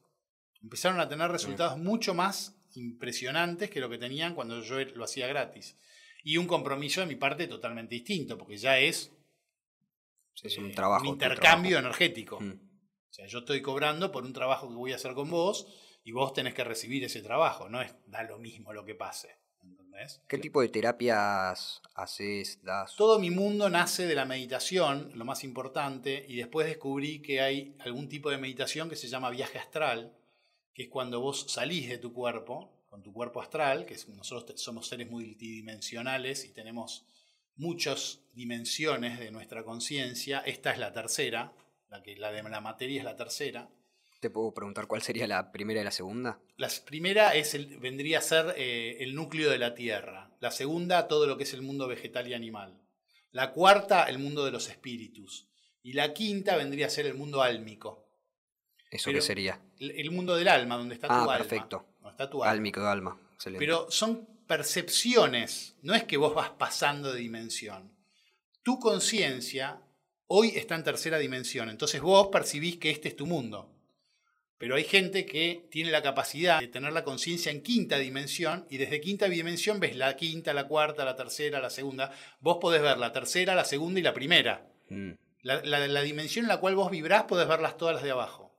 [0.63, 5.27] Empezaron a tener resultados mucho más impresionantes que lo que tenían cuando yo lo hacía
[5.27, 5.77] gratis.
[6.23, 9.11] Y un compromiso de mi parte totalmente distinto, porque ya es,
[10.41, 12.39] es un, eh, trabajo, intercambio energético.
[12.41, 12.72] Mm.
[13.13, 15.67] O sea, yo estoy cobrando por un trabajo que voy a hacer con vos
[16.03, 19.37] y vos tenés que recibir ese trabajo, no es da lo mismo lo que pase.
[19.61, 20.19] ¿entendés?
[20.27, 22.95] ¿Qué tipo de terapias haces, das?
[22.95, 27.75] Todo mi mundo nace de la meditación, lo más importante, y después descubrí que hay
[27.81, 30.17] algún tipo de meditación que se llama viaje astral,
[30.73, 34.87] que es cuando vos salís de tu cuerpo, con tu cuerpo astral, que nosotros somos
[34.87, 37.05] seres multidimensionales y tenemos
[37.57, 41.53] muchas dimensiones de nuestra conciencia, esta es la tercera,
[41.93, 43.69] la, que, la de la materia es la tercera.
[44.19, 46.39] ¿Te puedo preguntar cuál sería la primera y la segunda?
[46.57, 50.31] La primera es el, vendría a ser eh, el núcleo de la Tierra.
[50.39, 52.81] La segunda, todo lo que es el mundo vegetal y animal.
[53.31, 55.49] La cuarta, el mundo de los espíritus.
[55.83, 58.07] Y la quinta vendría a ser el mundo álmico.
[58.89, 59.59] ¿Eso qué sería?
[59.77, 61.37] El, mundo del alma, donde está tu ah, alma.
[61.37, 61.85] perfecto.
[62.09, 62.51] está tu alma.
[62.51, 63.19] Álmico de alma.
[63.33, 63.63] Excelente.
[63.63, 67.95] Pero son percepciones, no es que vos vas pasando de dimensión.
[68.63, 69.82] tu conciencia
[70.35, 71.69] hoy está en tercera dimensión.
[71.69, 73.69] Entonces vos percibís que este es tu mundo.
[74.57, 78.77] Pero hay gente que tiene la capacidad de tener la conciencia en quinta dimensión y
[78.77, 82.11] desde quinta dimensión ves la quinta, la cuarta, la tercera, la segunda.
[82.39, 84.65] Vos podés ver la tercera, la segunda y la primera.
[84.89, 88.11] Mm, La, la- la dimensión en la cual vos vibrás podés verlas todas las de
[88.11, 88.55] abajo.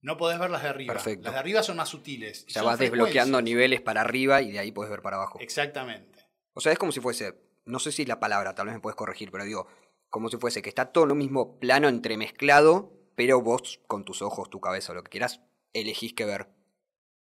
[0.00, 0.94] No podés ver las de arriba.
[0.94, 1.24] Perfecto.
[1.24, 2.46] Las de arriba son más sutiles.
[2.46, 5.38] Ya vas desbloqueando niveles para arriba y de ahí puedes ver para abajo.
[5.40, 6.24] Exactamente.
[6.54, 7.34] O sea, es como si fuese,
[7.66, 9.68] no sé si la palabra, tal vez me puedes corregir, pero digo,
[10.12, 14.20] como si fuese que está todo en un mismo plano entremezclado, pero vos con tus
[14.20, 15.40] ojos, tu cabeza, lo que quieras,
[15.72, 16.48] elegís qué ver.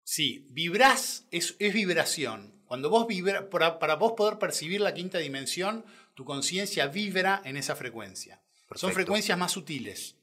[0.02, 2.60] Sí, vibrás es, es vibración.
[2.66, 7.56] Cuando vos vibra, para, para vos poder percibir la quinta dimensión, tu conciencia vibra en
[7.56, 8.42] esa frecuencia.
[8.42, 8.94] Son Perfecto.
[8.94, 10.16] frecuencias más sutiles.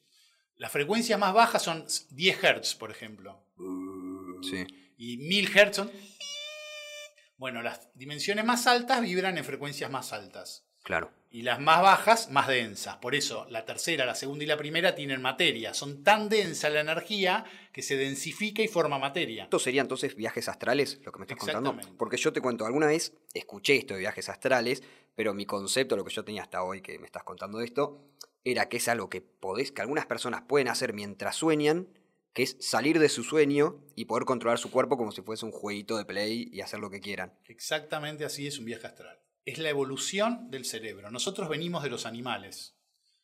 [0.57, 3.45] Las frecuencias más bajas son 10 Hz, por ejemplo.
[4.41, 4.67] Sí.
[4.97, 5.91] Y 1000 Hz son...
[7.37, 10.66] Bueno, las dimensiones más altas vibran en frecuencias más altas.
[10.87, 11.11] Claro.
[11.29, 12.95] Y las más bajas, más densas.
[12.95, 15.73] Por eso la tercera, la segunda y la primera tienen materia.
[15.73, 19.43] Son tan densa la energía que se densifica y forma materia.
[19.43, 21.77] ¿Esto sería entonces viajes astrales, lo que me estás contando?
[21.97, 24.81] Porque yo te cuento, alguna vez escuché esto de viajes astrales,
[25.13, 28.01] pero mi concepto, lo que yo tenía hasta hoy que me estás contando de esto,
[28.45, 31.89] era que es algo que podés, que algunas personas pueden hacer mientras sueñan,
[32.31, 35.51] que es salir de su sueño y poder controlar su cuerpo como si fuese un
[35.51, 37.33] jueguito de play y hacer lo que quieran.
[37.49, 39.19] Exactamente así es un viaje astral.
[39.47, 41.09] Es la evolución del cerebro.
[41.09, 42.75] Nosotros venimos de los animales.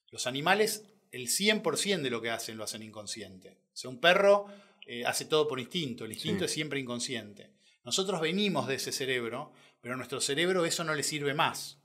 [0.10, 3.58] Los animales, el 100% de lo que hacen lo hacen inconsciente.
[3.74, 4.46] O sea, un perro
[4.88, 6.06] eh, hace todo por instinto.
[6.06, 6.46] El instinto Sí.
[6.46, 7.52] es siempre inconsciente.
[7.84, 11.80] Nosotros venimos de ese cerebro, pero a nuestro cerebro eso no le sirve más.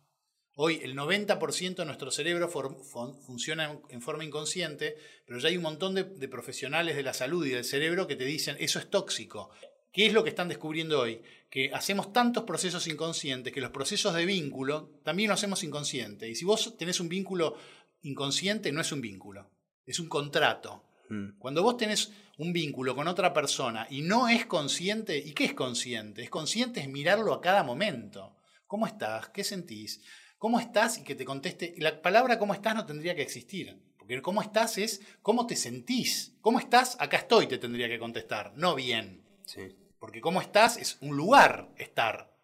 [0.55, 4.97] Hoy el 90% de nuestro cerebro funciona en, en forma inconsciente,
[5.27, 8.17] pero ya hay un montón de, de profesionales de la salud y del cerebro que
[8.17, 9.51] te dicen eso es tóxico.
[9.99, 11.21] ¿Qué es lo que están descubriendo hoy?
[11.51, 16.29] Que hacemos tantos procesos inconscientes que los procesos de vínculo también lo hacemos inconsciente.
[16.29, 17.57] Y si vos tenés un vínculo
[18.03, 19.51] inconsciente, no es un vínculo,
[19.85, 20.85] es un contrato.
[21.09, 21.31] Mm.
[21.41, 25.55] Cuando vos tenés un vínculo con otra persona y no es consciente, ¿y qué es
[25.55, 26.23] consciente?
[26.23, 28.37] Es consciente es mirarlo a cada momento.
[28.69, 29.31] ¿Cómo estás?
[29.31, 30.01] ¿Qué sentís?
[30.39, 30.99] ¿Cómo estás?
[30.99, 31.75] Y que te conteste.
[31.79, 33.77] La palabra cómo estás no tendría que existir.
[33.99, 36.37] Porque cómo estás es cómo te sentís.
[36.41, 36.97] ¿Cómo estás?
[37.01, 38.53] Acá estoy, te tendría que contestar.
[38.55, 39.25] No bien.
[39.45, 39.63] Sí.
[39.99, 42.37] Porque cómo estás es un lugar estar.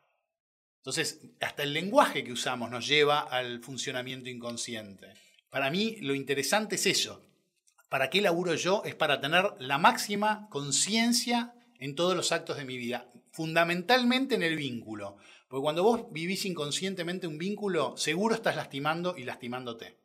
[0.78, 5.14] Entonces, hasta el lenguaje que usamos nos lleva al funcionamiento inconsciente.
[5.48, 7.24] Para mí, lo interesante es eso.
[7.88, 8.82] ¿Para qué laburo yo?
[8.84, 14.42] Es para tener la máxima conciencia en todos los actos de mi vida, fundamentalmente en
[14.42, 15.16] el vínculo.
[15.48, 19.96] Porque cuando vos vivís inconscientemente un vínculo, seguro estás lastimando y lastimándote.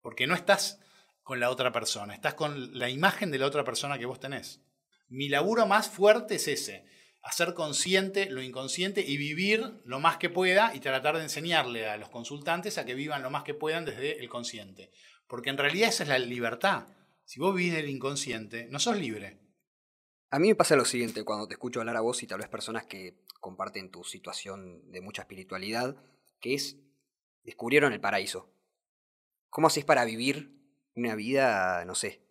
[0.00, 0.80] Porque no estás
[1.22, 4.62] con la otra persona, estás con la imagen de la otra persona que vos tenés.
[5.08, 6.84] Mi laburo más fuerte es ese,
[7.22, 11.96] hacer consciente lo inconsciente y vivir lo más que pueda y tratar de enseñarle a
[11.96, 14.90] los consultantes a que vivan lo más que puedan desde el consciente.
[15.26, 16.86] Porque en realidad esa es la libertad.
[17.24, 19.40] Si vos vivís del inconsciente, no sos libre.
[20.30, 22.48] A mí me pasa lo siguiente, cuando te escucho hablar a vos y tal vez
[22.48, 25.96] personas que comparten tu situación de mucha espiritualidad,
[26.40, 26.76] que es,
[27.42, 28.52] descubrieron el paraíso.
[29.50, 30.52] ¿Cómo haces para vivir
[30.94, 32.25] una vida, no sé,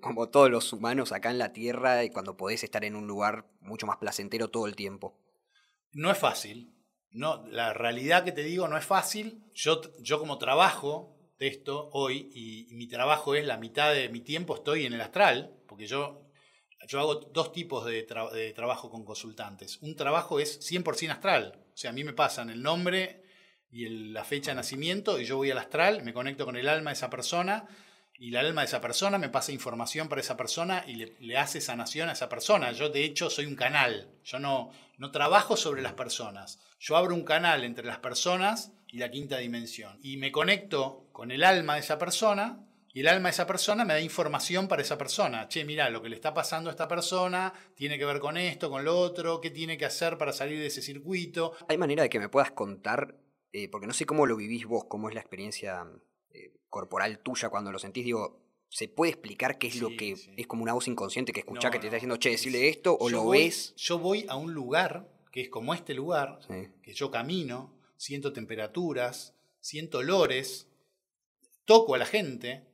[0.00, 3.46] como todos los humanos acá en la Tierra y cuando podés estar en un lugar
[3.60, 5.16] mucho más placentero todo el tiempo?
[5.92, 6.74] No es fácil.
[7.12, 9.42] No, la realidad que te digo no es fácil.
[9.54, 14.20] Yo, yo como trabajo de esto hoy, y, mi trabajo es la mitad de mi
[14.20, 16.22] tiempo estoy en el astral, porque yo,
[16.86, 19.78] yo hago dos tipos de, tra- de trabajo con consultantes.
[19.82, 21.64] Un trabajo es 100% astral.
[21.72, 23.22] O sea, a mí me pasan el nombre
[23.70, 26.90] y la fecha de nacimiento y yo voy al astral, me conecto con el alma
[26.90, 27.66] de esa persona
[28.20, 31.62] y el alma de esa persona me pasa información para esa persona y le, hace
[31.62, 32.70] sanación a esa persona.
[32.70, 37.14] Yo de hecho soy un canal, yo no, no trabajo sobre las personas, yo abro
[37.14, 41.74] un canal entre las personas y la quinta dimensión y me conecto con el alma
[41.74, 42.60] de esa persona
[42.92, 45.48] y el alma de esa persona me da información para esa persona.
[45.48, 48.68] Che, mira, lo que le está pasando a esta persona tiene que ver con esto,
[48.68, 51.54] con lo otro, qué tiene que hacer para salir de ese circuito.
[51.68, 53.16] ¿Hay manera de que me puedas contar,
[53.52, 55.86] eh, porque no sé cómo lo vivís vos, cómo es la experiencia
[56.32, 60.30] eh, corporal tuya cuando lo sentís, digo, ¿se puede explicar qué es lo que sí.
[60.36, 62.96] es como una voz inconsciente que escuchá No, que te está diciendo, che, decirle esto,
[62.98, 63.74] o lo voy- ves?
[63.76, 66.68] Yo voy a un lugar que es como este lugar, Sí.
[66.82, 70.68] que yo camino, siento temperaturas, siento olores,
[71.64, 72.66] toco a la gente.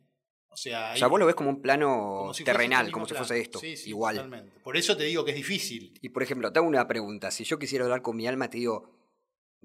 [0.48, 2.92] O sea, O sea, vos lo ves como un plano como si fuese terrenal, este
[2.92, 3.26] como si plano.
[3.26, 4.16] fuese esto, Sí, sí, igual.
[4.16, 4.58] totalmente.
[4.60, 5.98] Por eso te digo que es difícil.
[6.00, 7.30] Y por ejemplo, te hago una pregunta.
[7.30, 8.90] Si yo quisiera hablar con mi alma, te digo,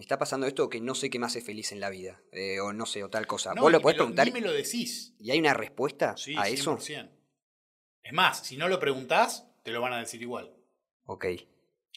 [0.01, 2.59] me está pasando esto que no sé qué me hace feliz en la vida, eh,
[2.59, 3.53] o no sé, o tal cosa.
[3.53, 5.13] No, ¿Vos lo me podés preguntar Ni me lo decís.
[5.19, 6.75] y hay una respuesta Sí, a eso?
[6.75, 7.07] 100%.
[8.01, 10.51] Es más, si no lo preguntás, te lo van a decir igual.
[11.05, 11.25] Ok,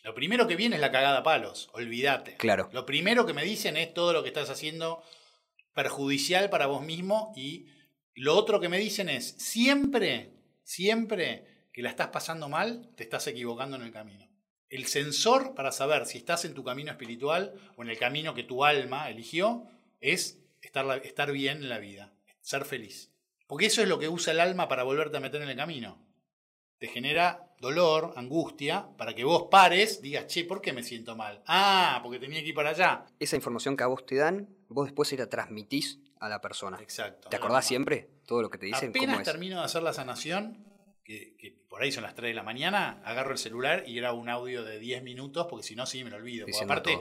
[0.03, 2.37] Lo primero que viene es la cagada a palos, olvídate.
[2.37, 2.69] Claro.
[2.75, 5.03] Lo primero que me dicen es todo lo que estás haciendo
[5.73, 7.69] perjudicial para vos mismo y
[8.15, 13.27] lo otro que me dicen es, siempre, siempre que la estás pasando mal, te estás
[13.29, 14.29] equivocando en el camino.
[14.69, 18.43] El sensor para saber si estás en tu camino espiritual o en el camino que
[18.43, 19.65] tu alma eligió
[20.01, 23.11] es estar, estar bien en la vida, ser feliz.
[23.47, 25.99] Porque eso es lo que usa el alma para volverte a meter en el camino.
[26.79, 31.43] Te genera dolor, angustia, para que vos pares, digas, che, ¿por qué me siento mal?
[31.47, 33.07] Ah, porque tenía que ir para allá.
[33.19, 36.79] Esa información que a vos te dan, vos después se la transmitís a la persona.
[36.81, 37.29] Exacto.
[37.29, 38.91] ¿Te acordás siempre todo lo que te dicen?
[38.91, 39.25] Apenas ¿Cómo es?
[39.25, 40.59] termino de hacer la sanación,
[41.05, 44.19] que, que por ahí son las 3 de la mañana, agarro el celular y grabo
[44.19, 46.47] un audio de 10 minutos, porque si no, sí me lo olvido.
[46.47, 46.93] Porque aparte,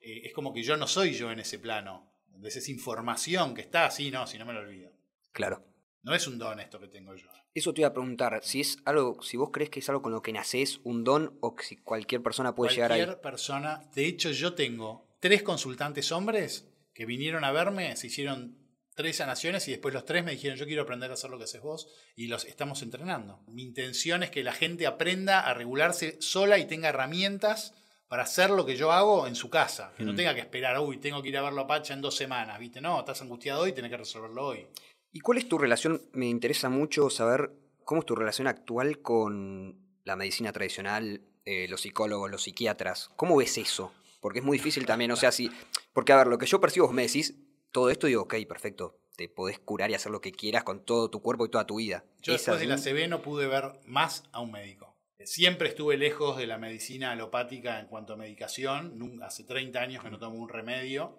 [0.00, 2.10] eh, es como que yo no soy yo en ese plano.
[2.28, 4.92] Entonces, esa información que está, sí, no, si no me lo olvido.
[5.32, 5.64] Claro.
[6.02, 7.28] No es un don esto que tengo yo.
[7.52, 10.12] Eso te iba a preguntar, si es algo, si vos crees que es algo con
[10.12, 13.22] lo que nacés, un don, o que si cualquier persona puede llegar Cualquier ahí.
[13.22, 18.57] persona, de hecho yo tengo tres consultantes hombres que vinieron a verme, se hicieron
[18.98, 21.44] tres sanaciones y después los tres me dijeron yo quiero aprender a hacer lo que
[21.44, 23.38] haces vos y los estamos entrenando.
[23.46, 27.74] Mi intención es que la gente aprenda a regularse sola y tenga herramientas
[28.08, 30.16] para hacer lo que yo hago en su casa, que no Mm.
[30.16, 32.80] tenga que esperar, uy, tengo que ir a verlo a Pacha en dos semanas, ¿viste?
[32.80, 34.66] No, estás angustiado hoy, tenés que resolverlo hoy.
[35.12, 36.02] ¿Y cuál es tu relación?
[36.12, 37.52] Me interesa mucho saber
[37.84, 43.10] cómo es tu relación actual con la medicina tradicional, eh, los psicólogos, los psiquiatras.
[43.14, 43.92] ¿Cómo ves eso?
[44.20, 45.50] Porque es muy difícil también, o sea, si...
[45.92, 47.34] Porque, a ver, lo que yo percibo, vos me decís,
[47.72, 51.10] todo esto digo, ok, perfecto, te podés curar y hacer lo que quieras con todo
[51.10, 52.04] tu cuerpo y toda tu vida.
[52.22, 52.78] Yo ¿Es después de la?
[52.78, 54.94] CB no pude ver más a un médico.
[55.24, 59.20] Siempre estuve lejos de la medicina alopática en cuanto a medicación.
[59.22, 61.18] Hace 30 años que no tomo un remedio.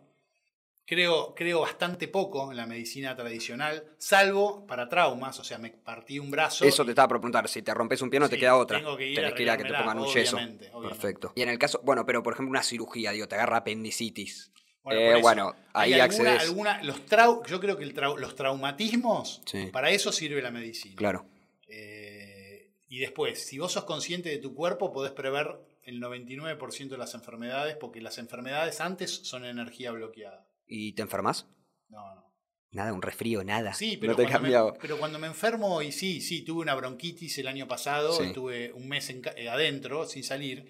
[0.85, 5.39] Creo, creo bastante poco en la medicina tradicional, salvo para traumas.
[5.39, 6.65] O sea, me partí un brazo.
[6.65, 8.79] Eso y- te estaba por preguntar, si te rompes un pie no te queda otra.
[8.79, 10.37] tengo que ir Tenés a que ir a que te pongan un yeso.
[10.37, 10.71] obviamente.
[10.81, 11.31] Perfecto.
[11.35, 14.51] Y en el caso, bueno, pero por ejemplo una cirugía, digo, te agarra apendicitis.
[14.83, 16.49] Bueno, Eh, bueno, ahí hay alguna- accedes.
[16.49, 19.67] alguna- los trau- yo creo que el trau- los traumatismos, Sí.
[19.67, 20.95] para eso sirve la medicina.
[20.95, 21.25] Claro.
[21.67, 26.99] Eh, y después, si vos sos consciente de tu cuerpo, podés prever el 99% de
[26.99, 30.47] las enfermedades, porque las enfermedades antes son energía bloqueada.
[30.67, 31.47] ¿Y te enfermas?
[31.89, 32.29] No, no.
[32.71, 33.73] Nada, un resfrío, nada.
[33.73, 34.71] Sí, pero, no te cuando cambiado.
[34.73, 38.25] me, pero cuando me enfermo, y sí, sí, tuve una bronquitis el año pasado, Sí.
[38.25, 40.67] estuve un mes en eh, adentro, sin salir,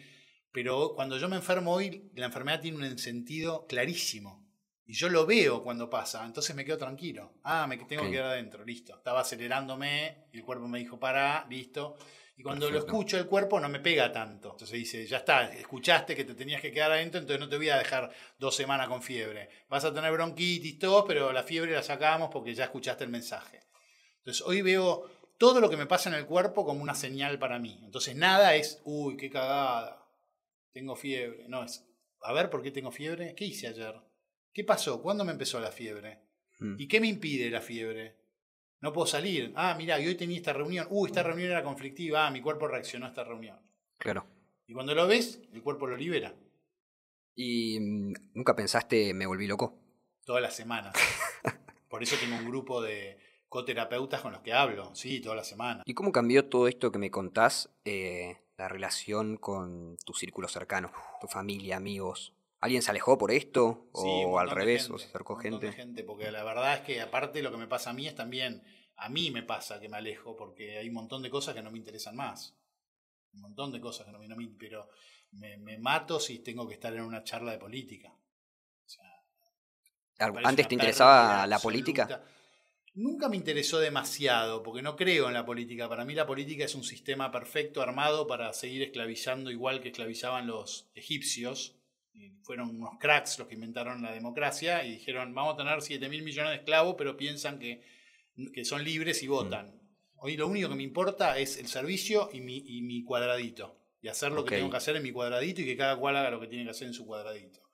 [0.61, 4.45] pero cuando yo me enfermo hoy, la enfermedad tiene un sentido clarísimo.
[4.85, 7.35] Y yo lo veo cuando pasa, entonces me quedo tranquilo.
[7.45, 8.93] Ah, me tengo que quedar adentro, listo.
[8.97, 11.95] Estaba acelerándome, el cuerpo me dijo, para, listo.
[12.35, 14.51] Y cuando lo escucho, el cuerpo no me pega tanto.
[14.51, 17.69] Entonces dice, ya está, escuchaste que te tenías que quedar adentro, entonces no te voy
[17.69, 19.47] a dejar dos semanas con fiebre.
[19.69, 23.61] Vas a tener bronquitis, todo, pero la fiebre la sacamos porque ya escuchaste el mensaje.
[24.17, 27.59] Entonces hoy veo todo lo que me pasa en el cuerpo como una señal para
[27.59, 27.79] mí.
[27.85, 29.98] Entonces nada es, uy, qué cagada,
[30.71, 31.47] tengo fiebre.
[31.47, 31.85] No, es,
[32.21, 33.33] a ver, ¿por qué tengo fiebre?
[33.35, 33.95] ¿Qué hice ayer?
[34.53, 35.01] ¿Qué pasó?
[35.01, 36.21] ¿Cuándo me empezó la fiebre?
[36.59, 36.75] Mm.
[36.79, 38.17] ¿Y qué me impide la fiebre?
[38.81, 39.53] No puedo salir.
[39.55, 40.87] Ah, mira, y hoy tenía esta reunión.
[40.89, 42.27] Uh, esta reunión era conflictiva.
[42.27, 43.59] Ah, mi cuerpo reaccionó a esta reunión.
[43.97, 44.25] Claro.
[44.67, 46.33] Y cuando lo ves, el cuerpo lo libera.
[47.35, 49.77] ¿Y mm, nunca pensaste, me volví loco?
[50.25, 50.93] Todas las semanas.
[51.89, 53.17] Por eso tengo un grupo de
[53.49, 54.93] coterapeutas con los que hablo.
[54.95, 55.83] Sí, todas las semanas.
[55.85, 60.91] ¿Y cómo cambió todo esto que me contás, eh, la relación con tu círculo cercano,
[61.19, 62.33] tu familia, amigos?
[62.61, 63.87] ¿Alguien se alejó por esto?
[63.93, 64.81] Sí, ¿O al montón de revés?
[64.83, 65.81] gente, ¿O se acercó un montón de gente?
[65.81, 66.03] gente?
[66.03, 68.63] Porque la verdad es que aparte lo que me pasa a mí es también,
[68.97, 71.71] a mí me pasa que me alejo, porque hay un montón de cosas que no
[71.71, 72.55] me interesan más.
[73.33, 74.89] Un montón de cosas que no me, no me- pero
[75.31, 78.09] me, me mato si tengo que estar en una charla de política.
[78.11, 79.05] O sea,
[80.19, 82.21] Al- ¿Antes te interesaba la política?
[82.95, 85.87] Nunca me interesó demasiado, porque no creo en la política.
[85.87, 90.47] Para mí la política es un sistema perfecto armado para seguir esclavizando igual que esclavizaban
[90.47, 91.75] los egipcios.
[92.43, 96.23] Fueron unos cracks los que inventaron la democracia y dijeron, vamos a tener 7 mil
[96.23, 97.81] millones de esclavos, pero piensan que,
[98.53, 99.79] que son libres y votan.
[100.17, 103.77] Hoy lo único que me importa es el servicio y mi, y mi cuadradito.
[104.01, 106.31] Y hacer lo que tengo que hacer en mi cuadradito y que cada cual haga
[106.31, 107.68] lo que tiene que hacer en su cuadradito.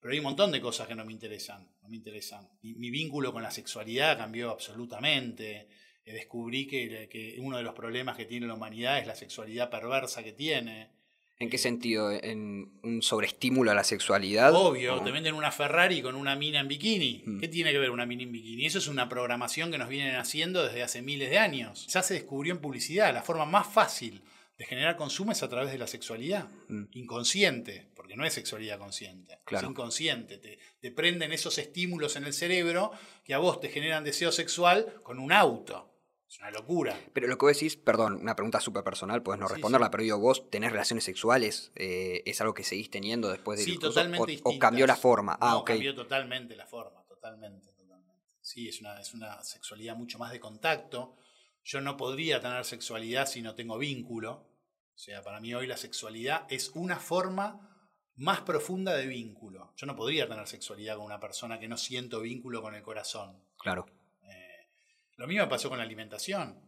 [0.00, 1.68] Pero hay un montón de cosas que no me interesan.
[1.82, 2.48] No me interesan.
[2.62, 5.68] Mi, mi vínculo con la sexualidad cambió absolutamente.
[6.04, 9.70] Eh, descubrí que, que uno de los problemas que tiene la humanidad es la sexualidad
[9.70, 10.90] perversa que tiene.
[11.40, 12.10] ¿En qué sentido?
[12.10, 14.52] ¿En un sobreestímulo a la sexualidad?
[14.54, 17.22] Obvio, ¿O- te venden una Ferrari con una mina en bikini.
[17.24, 17.40] Mm.
[17.40, 18.66] ¿Qué tiene que ver una mina en bikini?
[18.66, 21.86] Eso es una programación que nos vienen haciendo desde hace miles de años.
[21.88, 23.14] Ya se descubrió en publicidad.
[23.14, 24.20] La forma más fácil
[24.58, 26.48] de generar consumo es a través de la sexualidad.
[26.68, 26.84] Mm.
[26.92, 29.38] Inconsciente, porque no es sexualidad consciente.
[29.44, 29.66] Claro.
[29.66, 30.38] Es inconsciente.
[30.38, 32.90] Te, te prenden esos estímulos en el cerebro
[33.22, 35.94] que a vos te generan deseo sexual con un auto.
[36.26, 36.98] Es una locura.
[37.12, 39.90] Pero lo que vos decís, perdón, una pregunta súper personal, puedes no Sí, responderla, sí.
[39.90, 43.78] pero digo, vos tenés relaciones sexuales, eh, ¿es algo que seguís teniendo después del Sí,
[43.78, 45.36] totalmente o, o cambió la forma?
[45.38, 45.66] Ah, no, ok.
[45.66, 48.24] cambió totalmente la forma, totalmente, totalmente.
[48.40, 51.14] Sí, es una, es una sexualidad mucho más de contacto.
[51.62, 54.48] Yo no podría tener sexualidad si no tengo vínculo.
[54.94, 57.66] O sea, para mí hoy la sexualidad es una forma
[58.18, 59.72] más profunda de vínculo.
[59.76, 63.36] Yo no podría tener sexualidad con una persona que no siento vínculo con el corazón.
[63.56, 63.86] Claro.
[64.28, 64.68] Eh,
[65.16, 66.60] lo mismo me pasó con la alimentación.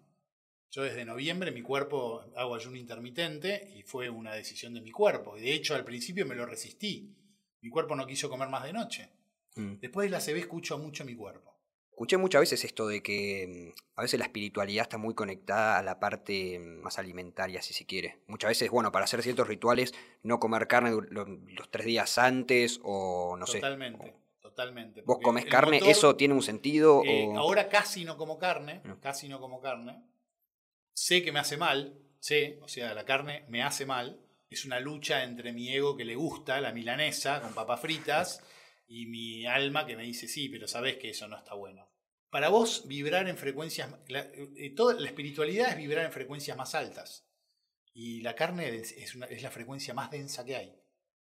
[0.70, 5.36] Yo desde noviembre mi cuerpo hago ayuno intermitente y fue una decisión de mi cuerpo.
[5.36, 7.16] Y de hecho al principio me lo resistí.
[7.60, 9.10] Mi cuerpo no quiso comer más de noche.
[9.56, 9.80] Mm.
[9.80, 11.59] Después de la CB escucho mucho mi cuerpo.
[11.90, 15.82] Escuché muchas veces esto de que mm, a veces la espiritualidad está muy conectada a
[15.82, 18.22] la parte mm, más alimentaria, si se quiere.
[18.26, 23.36] Muchas veces, bueno, para hacer ciertos rituales, no comer carne los tres días antes o
[23.38, 24.14] no totalmente, sé.
[24.40, 25.00] totalmente.
[25.02, 25.76] ¿Vos Porque comés carne?
[25.78, 27.02] motor, ¿Eso tiene un sentido?
[27.04, 27.38] eh, o...
[27.38, 30.02] ahora casi no como carne, casi no como carne.
[30.94, 34.20] Sé que me hace mal, sé, o sea, la carne me hace mal.
[34.50, 38.42] Es una lucha entre mi ego que le gusta, la milanesa con papas fritas,
[38.92, 41.88] y mi alma que me dice, sí, pero sabes que eso no está bueno.
[42.28, 46.74] Para vos, vibrar en frecuencias, la, eh, toda la espiritualidad es vibrar en frecuencias más
[46.74, 47.24] altas.
[47.94, 50.74] Y la carne es, es una- es la frecuencia más densa que hay.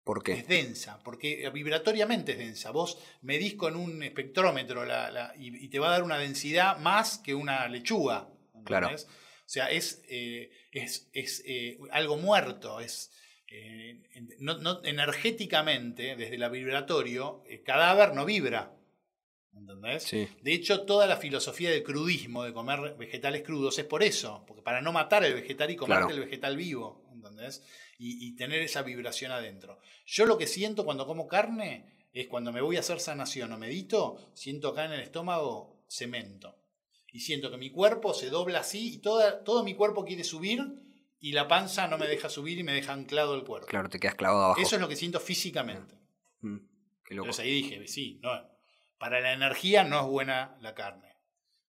[0.03, 0.43] ¿Por Es qué?
[0.43, 2.71] densa, porque vibratoriamente es densa.
[2.71, 6.77] Vos medís con un espectrómetro la- la- y, y te va a dar una densidad
[6.79, 8.29] más que una lechuga.
[8.65, 8.87] Claro.
[8.89, 9.07] ¿entendés?
[9.45, 12.79] O sea, es, eh, es, es, eh, algo muerto.
[12.79, 13.11] Es,
[13.55, 14.01] eh,
[14.39, 18.75] no- no- energéticamente, desde la vibratorio, el cadáver no vibra.
[19.55, 20.03] ¿Entendés?
[20.03, 20.27] Sí.
[20.41, 24.63] De hecho, toda la filosofía del crudismo, de comer vegetales crudos, es por eso, porque
[24.63, 26.15] para no matar el vegetal y comerte Claro.
[26.15, 27.63] el vegetal vivo, ¿entendés?
[27.99, 29.79] Y, y tener esa vibración adentro.
[30.07, 33.57] Yo lo que siento cuando como carne es cuando me voy a hacer sanación o
[33.59, 36.57] medito, siento acá en el estómago cemento.
[37.11, 40.61] Y siento que mi cuerpo se dobla así y toda, todo mi cuerpo quiere subir
[41.23, 43.65] y la panza no me deja subir y me deja anclado el cuerpo.
[43.67, 44.61] Claro, te quedas clavado abajo.
[44.61, 45.95] Eso es lo que siento físicamente.
[46.41, 46.57] Mm,
[47.05, 47.27] qué loco.
[47.27, 48.29] Entonces ahí dije, sí, no,
[48.97, 51.15] para la energía no es buena la carne.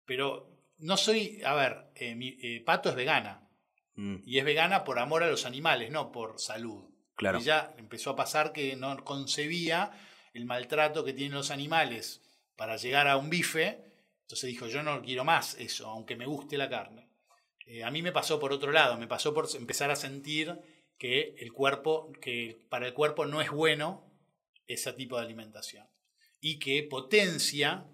[0.07, 3.49] Pero no soy, a ver, eh, mi eh, pato es vegana.
[3.95, 6.90] Mm, Y es vegana por amor a los animales, no por salud.
[7.14, 7.38] claro.
[7.38, 9.93] Ella empezó a pasar que no concebía
[10.33, 12.23] el maltrato que tienen los animales
[12.57, 13.85] para llegar a un bife.
[14.23, 17.04] Entonces dijo, yo no quiero más eso, aunque me guste la carne.
[17.66, 20.59] Eh, a mí me pasó por otro lado, me pasó por empezar a sentir
[20.98, 24.11] que el cuerpo, que para el cuerpo no es bueno
[24.66, 25.87] ese tipo de alimentación.
[26.40, 27.87] Y que potencia,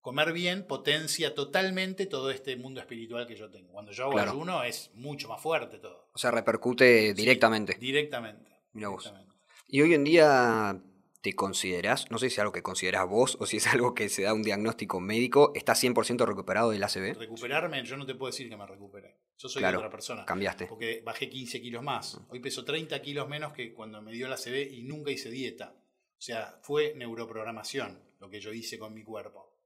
[0.00, 3.72] comer bien, potencia totalmente todo este mundo espiritual que yo tengo.
[3.72, 4.30] Cuando yo hago Claro.
[4.32, 6.08] ayuno es mucho más fuerte todo.
[6.14, 7.76] O sea, repercute directamente.
[7.78, 8.50] Directamente.
[8.72, 9.04] Mirá vos.
[9.04, 9.34] directamente.
[9.68, 10.82] Y hoy en día
[11.20, 14.08] te considerás, no sé si es algo que considerás vos o si es algo que
[14.08, 17.18] se da un diagnóstico médico, ¿estás 100% recuperado del ACV?
[17.18, 19.18] Recuperarme, yo no te puedo decir que me recuperé.
[19.36, 20.24] Yo soy Claro, otra persona.
[20.24, 20.66] Cambiaste.
[20.66, 22.20] Porque bajé 15 kilos más.
[22.28, 25.74] Hoy peso 30 kilos menos que cuando me dio la CB y nunca hice dieta.
[25.74, 29.56] O sea, fue neuroprogramación lo que yo hice con mi cuerpo.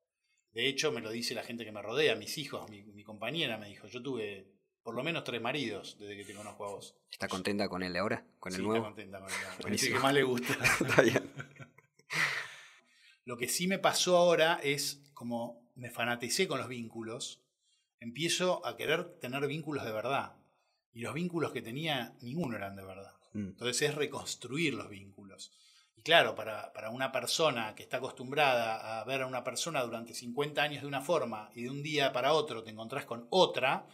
[0.52, 3.58] De hecho, me lo dice la gente que me rodea, mis hijos, mi, mi compañera
[3.58, 4.53] me dijo, yo tuve
[4.84, 6.94] por lo menos tres maridos desde que te conozco a vos.
[7.10, 8.24] ¿Está contenta con él ahora?
[8.38, 8.76] ¿Con el Sí, nuevo?
[8.76, 9.48] Está contenta con el nuevo.
[9.48, 9.96] Parece Buenísimo.
[9.96, 10.52] que más le gusta.
[10.80, 11.32] Está bien.
[13.24, 17.40] Lo que sí me pasó ahora es como me fanaticé con los vínculos,
[17.98, 20.36] empiezo a querer tener vínculos de verdad.
[20.92, 23.12] Y los vínculos que tenía, ninguno eran de verdad.
[23.32, 25.50] Mm, Entonces es reconstruir los vínculos.
[25.96, 30.14] Y claro, para, para una persona que está acostumbrada a ver a una persona durante
[30.14, 33.86] 50 años de una forma y de un día para otro te encontrás con otra,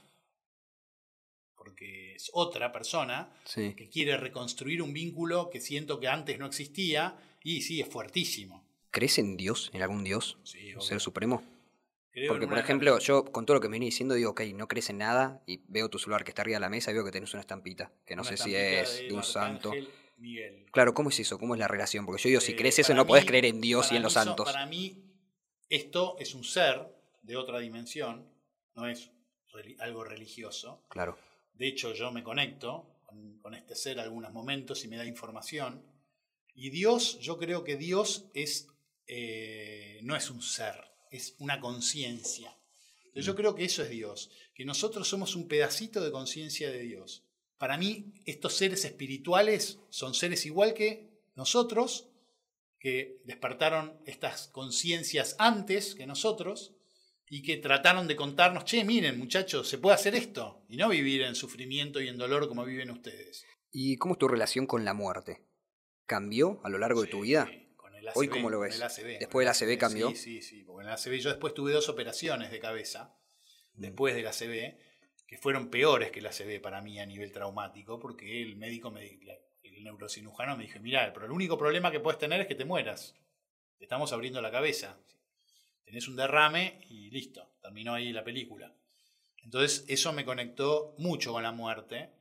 [1.63, 3.75] porque es otra persona, Sí.
[3.75, 8.65] que quiere reconstruir un vínculo que siento que antes no existía, y sí, es fuertísimo.
[8.91, 10.39] ¿Crees en Dios, en algún Dios?
[10.43, 11.43] Sí, ¿Un ser supremo?
[12.13, 14.67] Creo Porque, por ejemplo, yo con todo lo que me venís diciendo digo, ok, no
[14.69, 17.05] crees en nada y veo tu celular que está arriba de la mesa y veo
[17.05, 19.73] que tenés una estampita, que no una sé si es de un santo.
[20.17, 20.67] Miguel.
[20.73, 21.39] Claro, ¿cómo es eso?
[21.39, 22.05] ¿Cómo es la relación?
[22.07, 24.13] Porque yo digo, si Eh, crees eso no podés creer en Dios y en los
[24.15, 24.47] son- santos.
[24.53, 25.05] para mí,
[25.69, 26.89] esto es un ser
[27.23, 28.27] de otra dimensión,
[28.75, 29.11] no es
[29.79, 30.83] algo religioso.
[30.89, 31.17] Claro.
[31.61, 35.85] De hecho, yo me conecto con, con este ser algunos momentos y me da información.
[36.55, 38.69] Y Dios, yo creo que Dios es,
[39.07, 40.75] eh, no es un ser,
[41.11, 42.57] es una conciencia.
[43.05, 43.27] Entonces, Mm.
[43.27, 47.25] Yo creo que eso es Dios, que nosotros somos un pedacito de conciencia de Dios.
[47.59, 52.09] Para mí, estos seres espirituales son seres igual que nosotros,
[52.79, 56.73] que despertaron estas conciencias antes que nosotros
[57.33, 61.23] y que trataron de contarnos, che, miren muchachos, se puede hacer esto y no vivir
[61.23, 63.47] en sufrimiento y en dolor como viven ustedes.
[63.71, 65.47] ¿Y cómo es tu relación con la muerte?
[66.07, 67.49] ¿Cambió a lo largo de tu vida?
[67.77, 68.77] con el Hoy, ACV, ¿cómo lo con ves?
[68.77, 70.09] el ACV, Después del ACV cambió.
[70.11, 73.17] Sí, sí, sí, porque en el ACV yo después tuve dos operaciones de cabeza,
[73.75, 73.81] Mm.
[73.83, 74.77] después del ACV,
[75.29, 79.05] que fueron peores que el ACV para mí a nivel traumático, porque el médico, me,
[79.63, 82.65] el neurocirujano me dijo, mira, pero el único problema que puedes tener es que te
[82.65, 83.15] mueras.
[83.79, 84.99] Te estamos abriendo la cabeza.
[85.91, 88.73] Tenés un derrame y listo, terminó ahí la película.
[89.43, 92.13] Entonces eso me conectó mucho con la muerte,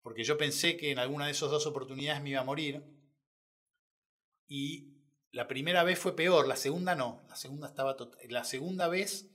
[0.00, 2.84] porque yo pensé que en alguna de esas dos oportunidades me iba a morir.
[4.46, 4.92] Y
[5.32, 7.24] la primera vez fue peor, la segunda no.
[7.28, 7.96] La segunda estaba
[8.28, 9.28] la segunda vez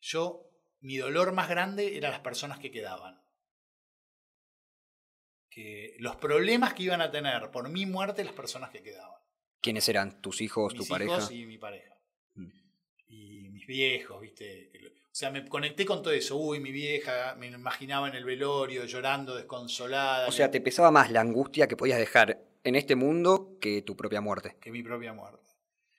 [0.00, 3.22] yo mi dolor más grande eran las personas que quedaban.
[5.50, 9.20] Que los problemas que iban a tener por mi muerte las personas que quedaban.
[9.60, 10.22] ¿Quiénes eran?
[10.22, 11.18] ¿Tus hijos, tu pareja?
[11.18, 11.93] Hijos y mi pareja.
[13.66, 14.70] Mis viejos, ¿viste?
[15.14, 16.36] O sea, me conecté con todo eso.
[16.36, 20.26] Uy, mi vieja, me imaginaba en el velorio llorando desconsolada.
[20.26, 23.96] O sea, te pesaba más la angustia que podías dejar en este mundo que tu
[23.96, 24.56] propia muerte.
[24.60, 25.38] Que mi propia muerte.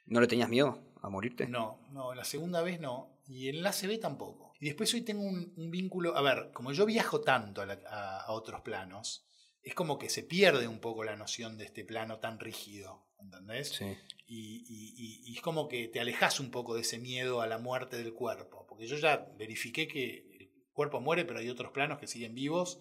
[0.05, 1.47] ¿No le tenías miedo a morirte?
[1.47, 3.21] No, no, la segunda vez no.
[3.27, 4.53] Y en la CB tampoco.
[4.59, 6.15] Y después hoy tengo un, vínculo.
[6.17, 9.25] A ver, como yo viajo tanto a, otros planos,
[9.63, 13.05] es como que se pierde un poco la noción de este plano tan rígido.
[13.19, 13.69] ¿Entendés?
[13.69, 13.97] Sí.
[14.27, 18.13] Y, es como que te alejas un poco de ese miedo a la muerte del
[18.13, 18.65] cuerpo.
[18.67, 22.79] Porque yo ya verifiqué que el cuerpo muere, pero hay otros planos que siguen vivos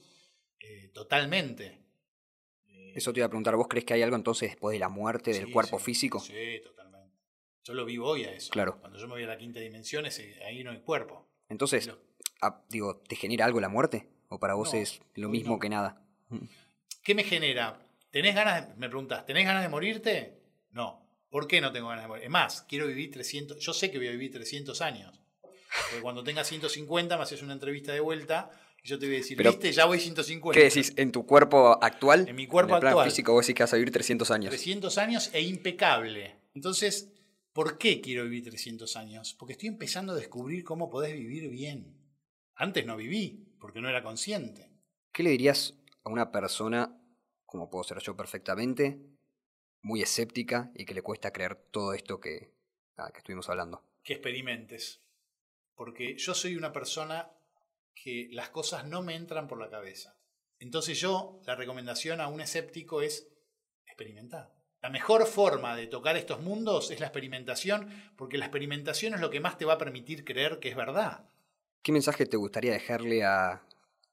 [0.60, 1.84] eh, totalmente.
[2.94, 5.32] Eso te iba a preguntar, ¿vos crees que hay algo entonces después de la muerte
[5.32, 6.20] del cuerpo físico?
[6.20, 7.18] Sí, totalmente.
[7.64, 8.50] Yo lo vivo hoy a eso.
[8.50, 8.78] Claro.
[8.80, 10.04] Cuando yo me voy a la quinta dimensión,
[10.46, 11.28] ahí no hay cuerpo.
[11.48, 11.90] Entonces,
[12.40, 14.08] ah, digo, ¿te genera algo la muerte?
[14.28, 16.02] ¿O para vos es lo mismo que nada?
[17.02, 17.80] ¿Qué me genera?
[18.10, 20.40] ¿Tenés ganas, me preguntas, ¿tenés ganas de morirte?
[20.70, 21.03] No.
[21.34, 22.24] ¿Por qué no tengo ganas de morir?
[22.26, 25.20] Es más, quiero vivir 300, yo sé que voy a vivir 300 años.
[25.40, 29.18] Porque cuando tenga 150 me haces una entrevista de vuelta y yo te voy a
[29.18, 30.56] decir, viste, ya voy 150.
[30.56, 30.92] ¿Qué decís?
[30.94, 32.28] ¿En tu cuerpo actual?
[32.28, 33.10] En mi cuerpo en el actual.
[33.10, 34.50] físico vos decís que vas a vivir 300 años.
[34.50, 36.36] 300 años e impecable.
[36.54, 37.12] Entonces,
[37.52, 39.34] ¿por qué quiero vivir 300 años?
[39.36, 41.98] Porque estoy empezando a descubrir cómo podés vivir bien.
[42.54, 44.70] Antes no viví, porque no era consciente.
[45.12, 45.74] ¿Qué le dirías
[46.04, 46.96] a una persona,
[47.44, 49.13] como puedo ser yo perfectamente,
[49.84, 52.50] muy escéptica y que le cuesta creer todo esto que,
[52.96, 53.84] que estuvimos hablando?
[54.02, 55.02] Que experimentes.
[55.76, 57.30] Porque yo soy una persona
[57.94, 60.16] que las cosas no me entran por la cabeza.
[60.58, 63.28] Entonces yo, la recomendación a un escéptico es
[63.86, 64.54] experimentar.
[64.80, 69.30] La mejor forma de tocar estos mundos es la experimentación, porque la experimentación es lo
[69.30, 71.28] que más te va a permitir creer que es verdad.
[71.82, 73.62] ¿Qué mensaje te gustaría dejarle a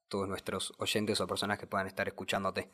[0.09, 2.69] todos nuestros oyentes o personas que puedan estar escuchándote?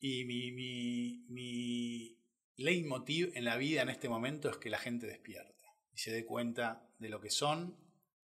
[0.00, 2.18] Y mi, mi, mi
[2.56, 5.54] leitmotiv en la vida en este momento es que la gente despierte
[5.92, 7.76] y se dé cuenta de lo que son,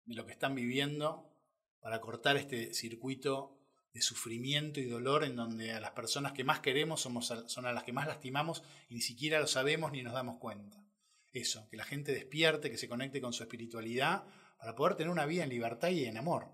[0.05, 1.31] de lo que están viviendo
[1.79, 3.57] para cortar este circuito
[3.93, 7.73] de sufrimiento y dolor en donde a las personas que más queremos somos son a
[7.73, 10.83] las que más lastimamos y ni siquiera lo sabemos ni nos damos cuenta.
[11.33, 14.25] Eso, que la gente despierte, que se conecte con su espiritualidad
[14.57, 16.49] para poder tener una vida en libertad y en amor.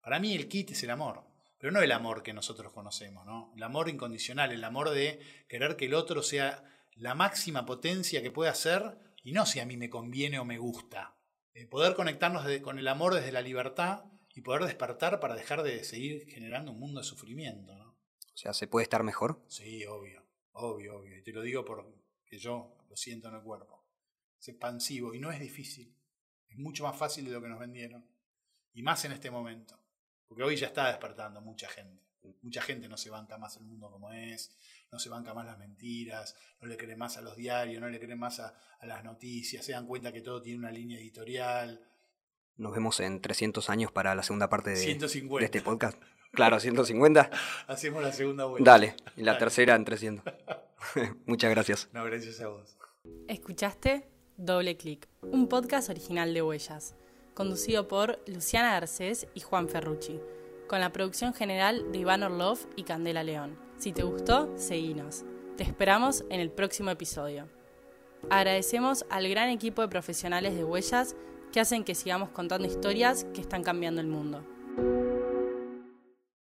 [0.00, 1.24] Para mí el kit es el amor,
[1.58, 3.52] pero no el amor que nosotros conocemos, ¿no?
[3.56, 8.30] El amor incondicional, el amor de querer que el otro sea la máxima potencia que
[8.30, 11.16] pueda ser y no si a mí me conviene o me gusta.
[11.54, 14.04] Eh, poder conectarnos con el amor desde la libertad
[14.34, 17.74] y poder despertar para dejar de seguir generando un mundo de sufrimiento.
[17.74, 17.88] ¿no?
[17.88, 19.42] O sea, ¿se puede estar mejor?
[19.48, 21.16] Sí, obvio, obvio, obvio.
[21.16, 23.84] Y te lo digo porque yo lo siento en el cuerpo.
[24.38, 25.96] Es expansivo y no es difícil.
[26.48, 28.06] Es mucho más fácil de lo que nos vendieron.
[28.74, 29.80] Y más en este momento.
[30.28, 32.02] Porque hoy ya está despertando mucha gente.
[32.42, 34.52] Mucha gente no se banca más el mundo como es,
[34.90, 38.00] no se banca más las mentiras, no le cree más a los diarios, no le
[38.00, 41.80] cree más a, a las noticias, se dan cuenta que todo tiene una línea editorial,
[42.58, 46.00] nos vemos en 300 años para la segunda parte de, de este podcast.
[46.32, 47.30] Claro, 150.
[47.66, 48.70] Hacemos la segunda vuelta.
[48.70, 50.34] Dale, y la tercera en 300.
[51.26, 51.88] Muchas gracias.
[51.92, 52.78] No, gracias a vos.
[53.28, 54.08] ¿Escuchaste?
[54.38, 56.94] Doble Clic, un podcast original de Huellas,
[57.36, 60.18] conducido por Luciana Garcés y Juan Ferrucci,
[60.66, 63.58] con la producción general de Iván Orlov y Candela León.
[63.76, 65.22] Si te gustó, seguinos.
[65.58, 67.46] Te esperamos en el próximo episodio.
[68.30, 71.14] Agradecemos al gran equipo de profesionales de Huellas
[71.52, 74.42] que hacen que sigamos contando historias que están cambiando el mundo.